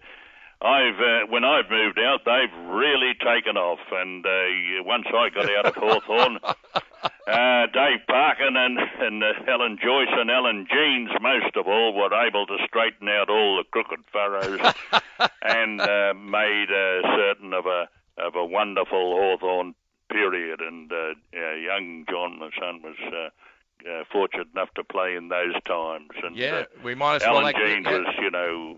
I've 0.66 1.00
uh, 1.00 1.28
when 1.30 1.44
I've 1.44 1.70
moved 1.70 2.00
out, 2.00 2.22
they've 2.26 2.58
really 2.70 3.14
taken 3.20 3.58
off. 3.58 3.80
And 3.92 4.26
uh, 4.26 4.84
once 4.84 5.06
I 5.08 5.30
got 5.30 5.50
out 5.50 5.66
of 5.66 5.76
Hawthorn, 5.76 6.40
uh, 7.28 7.68
Dave 7.68 8.06
Parkin 8.08 8.56
and, 8.56 8.80
and 9.00 9.24
uh, 9.24 9.34
Alan 9.48 9.78
Joyce 9.82 10.12
and 10.12 10.30
Alan 10.30 10.68
Jeans, 10.70 11.10
most 11.22 11.56
of 11.56 11.68
all, 11.68 11.94
were 11.94 12.14
able 12.26 12.46
to 12.48 12.58
straighten 12.68 13.08
out 13.08 13.30
all 13.30 13.58
the 13.58 13.64
crooked 13.72 14.04
furrows 14.12 14.60
and 15.42 15.80
uh, 15.80 16.14
made 16.14 16.68
uh, 16.70 17.16
certain 17.16 17.54
of 17.54 17.66
a 17.66 17.88
of 18.18 18.36
a 18.36 18.46
wonderful 18.46 19.16
Hawthorn 19.16 19.74
period. 20.12 20.62
And 20.62 20.92
uh, 20.92 21.16
young 21.34 22.06
John, 22.10 22.40
my 22.40 22.50
son, 22.60 22.82
was. 22.82 22.98
Uh, 23.02 23.30
uh, 23.86 24.04
fortunate 24.14 24.48
enough 24.56 24.74
to 24.76 24.84
play 24.84 25.14
in 25.16 25.28
those 25.28 25.62
times. 25.68 26.12
And 26.24 26.38
yeah, 26.38 26.64
we 26.86 26.96
might 26.96 27.18
as 27.18 27.24
Alan 27.24 27.44
well. 27.44 27.54
Jeans 27.54 27.86
was, 27.86 28.16
you 28.18 28.32
know, 28.32 28.78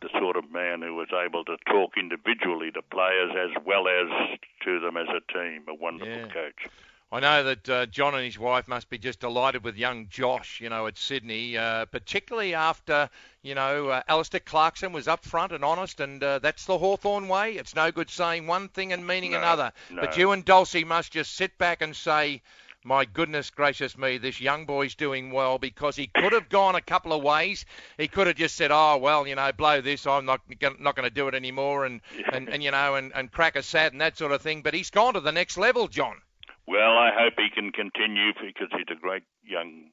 the 0.00 0.08
sort 0.20 0.36
of 0.36 0.50
man 0.52 0.82
who 0.82 0.94
was 0.94 1.08
able 1.12 1.44
to 1.46 1.56
talk 1.66 1.94
individually 1.98 2.70
to 2.72 2.82
players 2.82 3.32
as 3.32 3.50
well 3.66 3.88
as 3.88 4.38
to 4.64 4.80
them 4.80 4.96
as 4.96 5.08
a 5.08 5.32
team. 5.32 5.64
A 5.68 5.74
wonderful 5.74 6.14
yeah. 6.14 6.28
coach. 6.28 6.68
I 7.14 7.20
know 7.20 7.44
that 7.44 7.68
uh, 7.68 7.86
John 7.86 8.16
and 8.16 8.24
his 8.24 8.40
wife 8.40 8.66
must 8.66 8.90
be 8.90 8.98
just 8.98 9.20
delighted 9.20 9.62
with 9.62 9.76
young 9.76 10.08
Josh, 10.08 10.60
you 10.60 10.68
know, 10.68 10.88
at 10.88 10.98
Sydney, 10.98 11.56
uh, 11.56 11.84
particularly 11.84 12.54
after, 12.54 13.08
you 13.40 13.54
know, 13.54 13.90
uh, 13.90 14.02
Alastair 14.08 14.40
Clarkson 14.40 14.92
was 14.92 15.06
upfront 15.06 15.52
and 15.52 15.64
honest, 15.64 16.00
and 16.00 16.20
uh, 16.24 16.40
that's 16.40 16.66
the 16.66 16.76
Hawthorn 16.76 17.28
way. 17.28 17.52
It's 17.52 17.76
no 17.76 17.92
good 17.92 18.10
saying 18.10 18.48
one 18.48 18.68
thing 18.68 18.92
and 18.92 19.06
meaning 19.06 19.30
no, 19.30 19.38
another. 19.38 19.72
No. 19.92 20.00
But 20.00 20.16
you 20.16 20.32
and 20.32 20.44
Dulcie 20.44 20.82
must 20.82 21.12
just 21.12 21.36
sit 21.36 21.56
back 21.56 21.82
and 21.82 21.94
say, 21.94 22.42
my 22.82 23.04
goodness 23.04 23.48
gracious 23.48 23.96
me, 23.96 24.18
this 24.18 24.40
young 24.40 24.66
boy's 24.66 24.96
doing 24.96 25.30
well 25.30 25.58
because 25.58 25.94
he 25.94 26.08
could 26.08 26.32
have 26.32 26.48
gone 26.48 26.74
a 26.74 26.80
couple 26.80 27.12
of 27.12 27.22
ways. 27.22 27.64
He 27.96 28.08
could 28.08 28.26
have 28.26 28.36
just 28.36 28.56
said, 28.56 28.72
"Oh 28.72 28.96
well, 28.98 29.24
you 29.26 29.36
know, 29.36 29.52
blow 29.52 29.80
this. 29.80 30.06
I'm 30.06 30.26
not 30.26 30.40
not 30.60 30.96
going 30.96 31.08
to 31.08 31.14
do 31.14 31.28
it 31.28 31.34
anymore," 31.34 31.86
and, 31.86 32.02
and 32.30 32.48
and 32.52 32.62
you 32.62 32.72
know, 32.72 32.96
and 32.96 33.10
and 33.14 33.32
crack 33.32 33.56
a 33.56 33.62
sad 33.62 33.92
and 33.92 34.02
that 34.02 34.18
sort 34.18 34.32
of 34.32 34.42
thing. 34.42 34.60
But 34.60 34.74
he's 34.74 34.90
gone 34.90 35.14
to 35.14 35.20
the 35.20 35.32
next 35.32 35.56
level, 35.56 35.88
John. 35.88 36.20
Well, 36.66 36.96
I 36.96 37.10
hope 37.12 37.34
he 37.36 37.50
can 37.54 37.72
continue 37.72 38.32
because 38.32 38.68
he's 38.72 38.90
a 38.90 39.00
great 39.00 39.24
young 39.44 39.90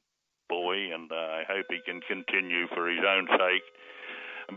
boy, 0.48 0.92
and 0.92 1.10
uh, 1.12 1.14
I 1.14 1.44
hope 1.48 1.66
he 1.68 1.80
can 1.84 2.00
continue 2.00 2.66
for 2.74 2.88
his 2.88 3.04
own 3.06 3.28
sake 3.28 3.66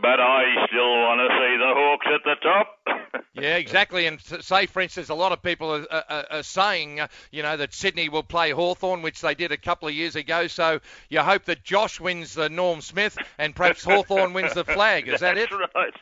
but 0.02 0.20
I 0.20 0.66
still 0.68 1.00
want 1.00 1.20
to 1.20 1.30
see 1.38 1.58
the 1.58 1.72
Hawks 1.74 2.08
at 2.14 2.22
the 2.24 2.36
top. 2.42 3.24
yeah, 3.34 3.56
exactly. 3.58 4.08
And 4.08 4.20
say, 4.22 4.66
for 4.66 4.82
instance, 4.82 5.10
a 5.10 5.16
lot 5.16 5.32
of 5.32 5.42
people 5.42 5.72
are, 5.72 6.04
are, 6.10 6.26
are 6.32 6.44
saying, 6.44 7.00
uh, 7.00 7.08
you 7.32 7.44
know, 7.44 7.58
that 7.58 7.74
Sydney 7.74 8.10
will 8.10 8.24
play 8.24 8.52
Hawthorn, 8.52 9.02
which 9.02 9.22
they 9.22 9.36
did 9.36 9.52
a 9.52 9.58
couple 9.58 9.88
of 9.88 9.94
years 9.94 10.16
ago. 10.16 10.48
So 10.48 10.80
you 11.10 11.22
hope 11.22 11.46
that 11.46 11.64
Josh 11.64 12.00
wins 12.00 12.34
the 12.34 12.50
Norm 12.50 12.82
Smith 12.82 13.18
and 13.38 13.56
perhaps 13.56 13.84
Hawthorn 13.86 14.34
wins 14.34 14.54
the 14.54 14.66
flag. 14.66 15.08
Is 15.08 15.22
that 15.22 15.36
That's 15.36 15.52
it? 15.52 15.56
right. 15.76 15.94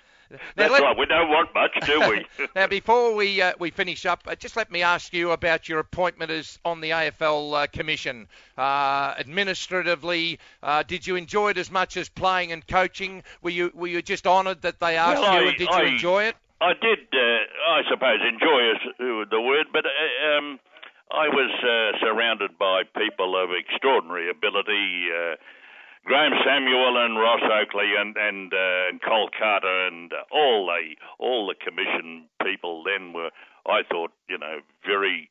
That's 0.56 0.72
let, 0.72 0.82
right. 0.82 0.98
We 0.98 1.06
don't 1.06 1.30
want 1.30 1.54
much, 1.54 1.72
do 1.86 2.00
we? 2.10 2.48
now, 2.56 2.67
before 2.67 3.15
we 3.15 3.41
uh, 3.41 3.54
we 3.60 3.69
finish 3.69 4.06
up, 4.06 4.24
uh, 4.28 4.36
just 4.36 4.56
let 4.56 4.72
me 4.72 4.82
ask 4.82 5.13
you 5.13 5.32
about 5.32 5.69
your 5.69 5.80
appointment 5.80 6.32
as 6.32 6.60
on 6.65 6.82
the 6.82 6.91
AFL 6.91 7.63
uh, 7.63 7.67
Commission. 7.67 8.28
Uh, 8.58 9.13
administratively, 9.17 10.39
uh, 10.62 10.84
did 10.84 11.06
you 11.06 11.15
enjoy 11.15 11.50
it 11.50 11.58
as 11.58 11.72
much 11.72 11.98
as 11.98 12.10
playing 12.10 12.52
and 12.52 12.65
coaching? 12.67 13.24
Were 13.41 13.50
you 13.50 13.72
were 13.74 13.88
you 13.88 14.02
just 14.02 14.28
honoured 14.28 14.62
that 14.62 14.80
they 14.80 14.98
asked 14.98 15.22
well, 15.22 15.41
you, 15.41 15.48
I, 15.48 15.50
and 15.50 15.58
did 15.58 15.69
I, 15.69 15.82
you 15.82 15.88
enjoy 15.93 16.24
it? 16.24 16.36
I 16.62 16.74
did. 16.74 17.00
I 17.13 17.82
suppose 17.89 18.19
enjoy 18.28 18.72
is 18.72 19.28
the 19.30 19.41
word, 19.41 19.67
but. 19.72 19.86
Um, 19.86 20.60
I 21.12 21.28
was 21.28 21.52
surrounded 22.02 22.58
by 22.58 22.84
people 22.98 23.38
of 23.38 23.52
extraordinary 23.52 24.32
ability. 24.32 25.10
Graham 26.06 26.34
Samuel 26.46 26.98
and 27.06 27.18
Ross 27.18 27.42
Oakley 27.44 27.96
and 27.98 28.16
and, 28.18 28.54
uh, 28.54 28.89
and 28.89 29.02
Cole 29.02 29.30
Carter 29.38 29.88
and 29.88 30.12
uh, 30.12 30.24
all 30.32 30.68
the 30.68 30.96
all 31.18 31.48
the 31.48 31.56
commission 31.56 32.28
people 32.44 32.84
then 32.84 33.13
were, 33.13 33.32
I 33.66 33.84
thought, 33.89 34.12
you 34.28 34.38
know, 34.38 34.60
very, 34.86 35.30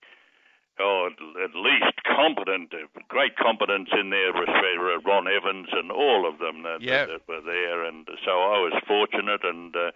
oh, 0.81 1.11
at 1.45 1.55
least 1.55 2.01
competent, 2.09 2.73
uh, 2.73 2.89
great 3.09 3.37
competence 3.37 3.91
in 3.93 4.11
there. 4.11 4.33
Uh, 4.33 5.01
Ron 5.05 5.29
Evans 5.29 5.69
and 5.73 5.93
all 5.93 6.29
of 6.29 6.39
them 6.39 6.63
that, 6.63 6.81
yep. 6.81 7.09
that, 7.09 7.21
that 7.27 7.29
were 7.29 7.45
there, 7.45 7.85
and 7.85 8.07
so 8.25 8.31
I 8.31 8.59
was 8.61 8.73
fortunate 8.87 9.45
and. 9.45 9.75
Uh, 9.77 9.91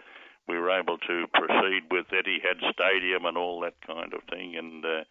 we 0.47 0.57
were 0.57 0.71
able 0.71 0.97
to 0.97 1.25
proceed 1.33 1.83
with 1.91 2.05
Etihad 2.07 2.71
Stadium 2.71 3.25
and 3.25 3.37
all 3.37 3.59
that 3.59 3.75
kind 3.85 4.13
of 4.13 4.21
thing, 4.31 4.55
and 4.55 4.85
uh, 4.85 5.03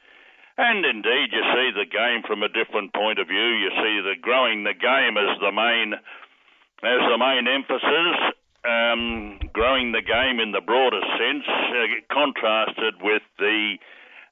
and 0.59 0.85
indeed, 0.85 1.29
you 1.33 1.43
see 1.53 1.71
the 1.77 1.89
game 1.89 2.23
from 2.27 2.43
a 2.43 2.49
different 2.49 2.93
point 2.95 3.19
of 3.19 3.29
view. 3.29 3.49
You 3.61 3.71
see 3.77 4.01
the 4.01 4.17
growing 4.21 4.65
the 4.65 4.75
game 4.75 5.17
as 5.17 5.39
the 5.41 5.53
main 5.53 5.95
as 5.95 7.01
the 7.09 7.19
main 7.19 7.47
emphasis. 7.49 8.19
Um, 8.67 9.39
growing 9.53 9.93
the 9.93 10.03
game 10.03 10.41
in 10.41 10.51
the 10.51 10.61
broader 10.61 11.01
sense, 11.15 11.47
uh, 11.47 12.03
contrasted 12.11 12.99
with 13.01 13.23
the 13.39 13.79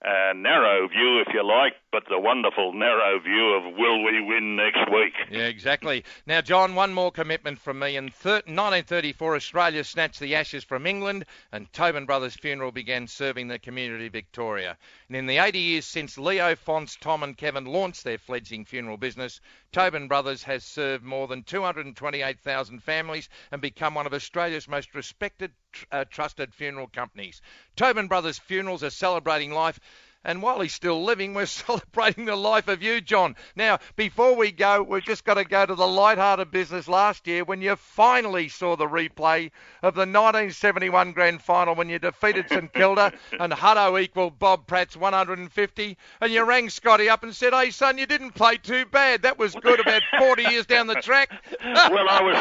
uh, 0.05 0.33
narrow 0.35 0.89
view, 0.89 1.23
if 1.23 1.33
you 1.33 1.47
like, 1.47 1.75
but 1.95 2.09
the 2.09 2.19
wonderful 2.19 2.73
narrow 2.73 3.21
view 3.21 3.55
of 3.55 3.73
will 3.79 4.03
we 4.03 4.21
win 4.21 4.57
next 4.57 4.91
week? 4.93 5.13
Yeah, 5.31 5.47
exactly. 5.47 6.03
Now, 6.27 6.41
John, 6.41 6.75
one 6.75 6.93
more 6.93 7.13
commitment 7.13 7.61
from 7.61 7.79
me. 7.79 7.95
In 7.95 8.11
thir- 8.11 8.43
1934, 8.47 9.37
Australia 9.37 9.85
snatched 9.85 10.19
the 10.19 10.35
Ashes 10.35 10.65
from 10.65 10.89
England, 10.89 11.25
and 11.53 11.73
Tobin 11.73 12.05
Brothers 12.05 12.35
Funeral 12.35 12.73
began 12.73 13.07
serving 13.07 13.47
the 13.47 13.61
community 13.61 14.07
of 14.07 14.13
Victoria. 14.13 14.77
And 15.07 15.17
in 15.17 15.27
the 15.27 15.39
80 15.39 15.61
years 15.61 15.85
since 15.85 16.19
Leo, 16.19 16.57
Fons, 16.57 16.97
Tom, 17.01 17.23
and 17.23 17.37
Kevin 17.37 17.65
launched 17.65 18.03
their 18.03 18.19
fledgling 18.19 18.65
funeral 18.65 18.97
business, 18.97 19.41
Tobin 19.71 20.09
Brothers 20.09 20.43
has 20.43 20.65
served 20.65 21.05
more 21.05 21.29
than 21.29 21.45
228,000 21.45 22.83
families 22.83 23.29
and 23.53 23.63
become 23.63 23.95
one 23.95 24.07
of 24.07 24.15
Australia's 24.15 24.67
most 24.67 24.97
respected, 24.97 25.53
uh, 25.93 26.05
trusted 26.11 26.53
funeral 26.53 26.89
companies. 26.89 27.41
Tobin 27.77 28.09
Brothers 28.09 28.39
Funerals 28.41 28.83
are 28.83 28.91
celebrating 28.91 29.53
life 29.53 29.79
and 30.25 30.43
while 30.43 30.61
he's 30.61 30.75
still 30.75 31.05
living, 31.05 31.35
we're 31.35 31.47
celebrating 31.47 32.25
the 32.25 32.37
life 32.37 32.69
of 32.69 32.83
you, 32.83 33.01
John. 33.01 33.37
Now, 33.55 33.79
before 33.97 34.35
we 34.37 34.53
go, 34.53 34.83
we've 34.83 35.05
just 35.05 35.25
got 35.25 35.35
to 35.35 35.45
go 35.45 35.67
to 35.67 35.75
the 35.75 35.87
light-hearted 35.87 36.51
business 36.51 36.89
last 36.89 37.27
year 37.27 37.45
when 37.45 37.61
you 37.61 37.77
finally 37.77 38.49
saw 38.49 38.77
the 38.77 38.87
replay 38.87 39.51
of 39.83 39.95
the 39.95 40.01
1971 40.01 41.13
grand 41.13 41.43
final 41.43 41.75
when 41.75 41.89
you 41.89 41.99
defeated 41.99 42.49
St 42.49 42.73
Kilda 42.75 43.13
and 43.39 43.53
Huddo 43.53 44.01
equalled 44.01 44.39
Bob 44.39 44.67
Pratt's 44.67 44.97
150. 44.97 45.97
And 46.21 46.33
you 46.33 46.45
rang 46.45 46.71
Scotty 46.71 47.09
up 47.09 47.23
and 47.23 47.35
said, 47.35 47.53
hey, 47.53 47.71
son, 47.71 47.99
you 47.99 48.07
didn't 48.07 48.33
play 48.33 48.57
too 48.57 48.87
bad. 48.87 49.23
That 49.23 49.39
was 49.39 49.55
good 49.55 49.81
about 49.81 50.03
40 50.19 50.43
years 50.45 50.67
down 50.67 50.87
the 50.87 50.95
track. 50.95 51.31
well, 51.65 52.09
I 52.09 52.23
was 52.23 52.37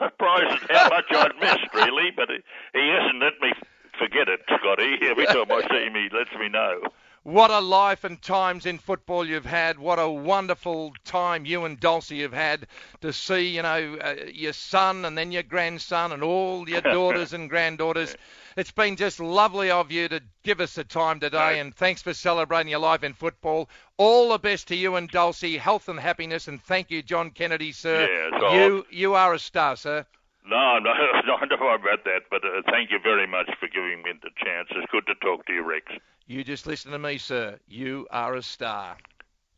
surprised 0.00 0.64
at 0.64 0.76
how 0.76 0.88
much 0.88 1.04
I'd 1.10 1.40
missed, 1.40 1.74
really, 1.74 2.10
but 2.14 2.28
he 2.28 2.88
hasn't 2.88 3.22
let 3.22 3.40
me 3.40 3.52
forget 3.98 4.28
it, 4.28 4.40
Scotty. 4.46 4.98
Every 5.02 5.26
time 5.26 5.50
I 5.50 5.60
see 5.68 5.84
him, 5.86 5.94
he 5.94 6.08
lets 6.16 6.32
me 6.38 6.48
know. 6.48 6.80
What 7.22 7.50
a 7.50 7.60
life 7.60 8.04
and 8.04 8.20
times 8.20 8.64
in 8.64 8.78
football 8.78 9.26
you've 9.26 9.44
had. 9.44 9.78
What 9.78 9.98
a 9.98 10.08
wonderful 10.08 10.94
time 11.04 11.44
you 11.44 11.66
and 11.66 11.78
Dulcie 11.78 12.22
have 12.22 12.32
had 12.32 12.66
to 13.02 13.12
see, 13.12 13.48
you 13.48 13.60
know, 13.60 13.98
uh, 14.00 14.14
your 14.32 14.54
son 14.54 15.04
and 15.04 15.18
then 15.18 15.30
your 15.30 15.42
grandson 15.42 16.12
and 16.12 16.22
all 16.22 16.66
your 16.66 16.80
daughters 16.80 17.34
and 17.34 17.50
granddaughters. 17.50 18.16
It's 18.56 18.70
been 18.70 18.96
just 18.96 19.20
lovely 19.20 19.70
of 19.70 19.92
you 19.92 20.08
to 20.08 20.22
give 20.44 20.60
us 20.60 20.74
the 20.74 20.84
time 20.84 21.20
today, 21.20 21.60
and 21.60 21.74
thanks 21.74 22.00
for 22.00 22.14
celebrating 22.14 22.70
your 22.70 22.80
life 22.80 23.04
in 23.04 23.12
football. 23.12 23.68
All 23.98 24.30
the 24.30 24.38
best 24.38 24.68
to 24.68 24.76
you 24.76 24.96
and 24.96 25.08
Dulcie, 25.08 25.58
health 25.58 25.90
and 25.90 26.00
happiness, 26.00 26.48
and 26.48 26.60
thank 26.62 26.90
you, 26.90 27.02
John 27.02 27.30
Kennedy, 27.30 27.72
sir. 27.72 28.08
Yeah, 28.32 28.54
you 28.54 28.86
you 28.90 29.14
are 29.14 29.34
a 29.34 29.38
star, 29.38 29.76
sir. 29.76 30.06
No, 30.46 30.78
no, 30.78 30.92
no, 31.26 31.36
don't 31.46 31.60
worry 31.60 31.74
about 31.74 32.04
that. 32.04 32.22
But 32.30 32.44
uh, 32.44 32.62
thank 32.70 32.90
you 32.90 32.98
very 33.02 33.26
much 33.26 33.50
for 33.60 33.68
giving 33.68 34.02
me 34.02 34.12
the 34.22 34.30
chance. 34.42 34.68
It's 34.70 34.90
good 34.90 35.06
to 35.06 35.14
talk 35.16 35.46
to 35.46 35.52
you, 35.52 35.62
Rex. 35.62 35.92
You 36.26 36.44
just 36.44 36.66
listen 36.66 36.92
to 36.92 36.98
me, 36.98 37.18
sir. 37.18 37.58
You 37.66 38.06
are 38.10 38.34
a 38.34 38.42
star. 38.42 38.96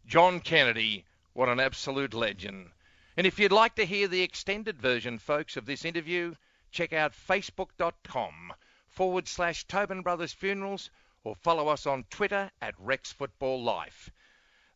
John 0.07 0.41
Kennedy, 0.41 1.05
what 1.33 1.49
an 1.49 1.61
absolute 1.61 2.15
legend. 2.15 2.71
And 3.17 3.27
if 3.27 3.39
you'd 3.39 3.53
like 3.53 3.75
to 3.77 3.85
hear 3.85 4.09
the 4.09 4.23
extended 4.23 4.81
version, 4.81 5.19
folks, 5.19 5.57
of 5.57 5.67
this 5.67 5.85
interview, 5.85 6.35
check 6.71 6.93
out 6.93 7.13
facebook.com 7.13 8.53
forward 8.89 9.29
slash 9.29 9.65
Tobin 9.67 10.03
Brothers 10.03 10.33
Funerals 10.33 10.91
or 11.25 11.35
follow 11.37 11.69
us 11.69 11.87
on 11.87 12.05
Twitter 12.11 12.51
at 12.61 12.75
Rex 12.79 13.13
Football 13.13 13.63
Life. 13.63 14.11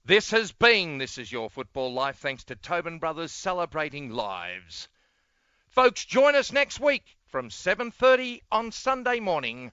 This 0.04 0.30
has 0.30 0.52
been 0.52 0.98
This 0.98 1.18
Is 1.18 1.32
Your 1.32 1.50
Football 1.50 1.92
Life, 1.92 2.18
thanks 2.18 2.44
to 2.44 2.56
Tobin 2.56 2.98
Brothers 2.98 3.32
celebrating 3.32 4.10
lives. 4.10 4.88
Folks, 5.70 6.04
join 6.04 6.34
us 6.36 6.52
next 6.52 6.78
week 6.78 7.16
from 7.26 7.48
7.30 7.48 8.40
on 8.52 8.70
Sunday 8.70 9.18
morning 9.18 9.72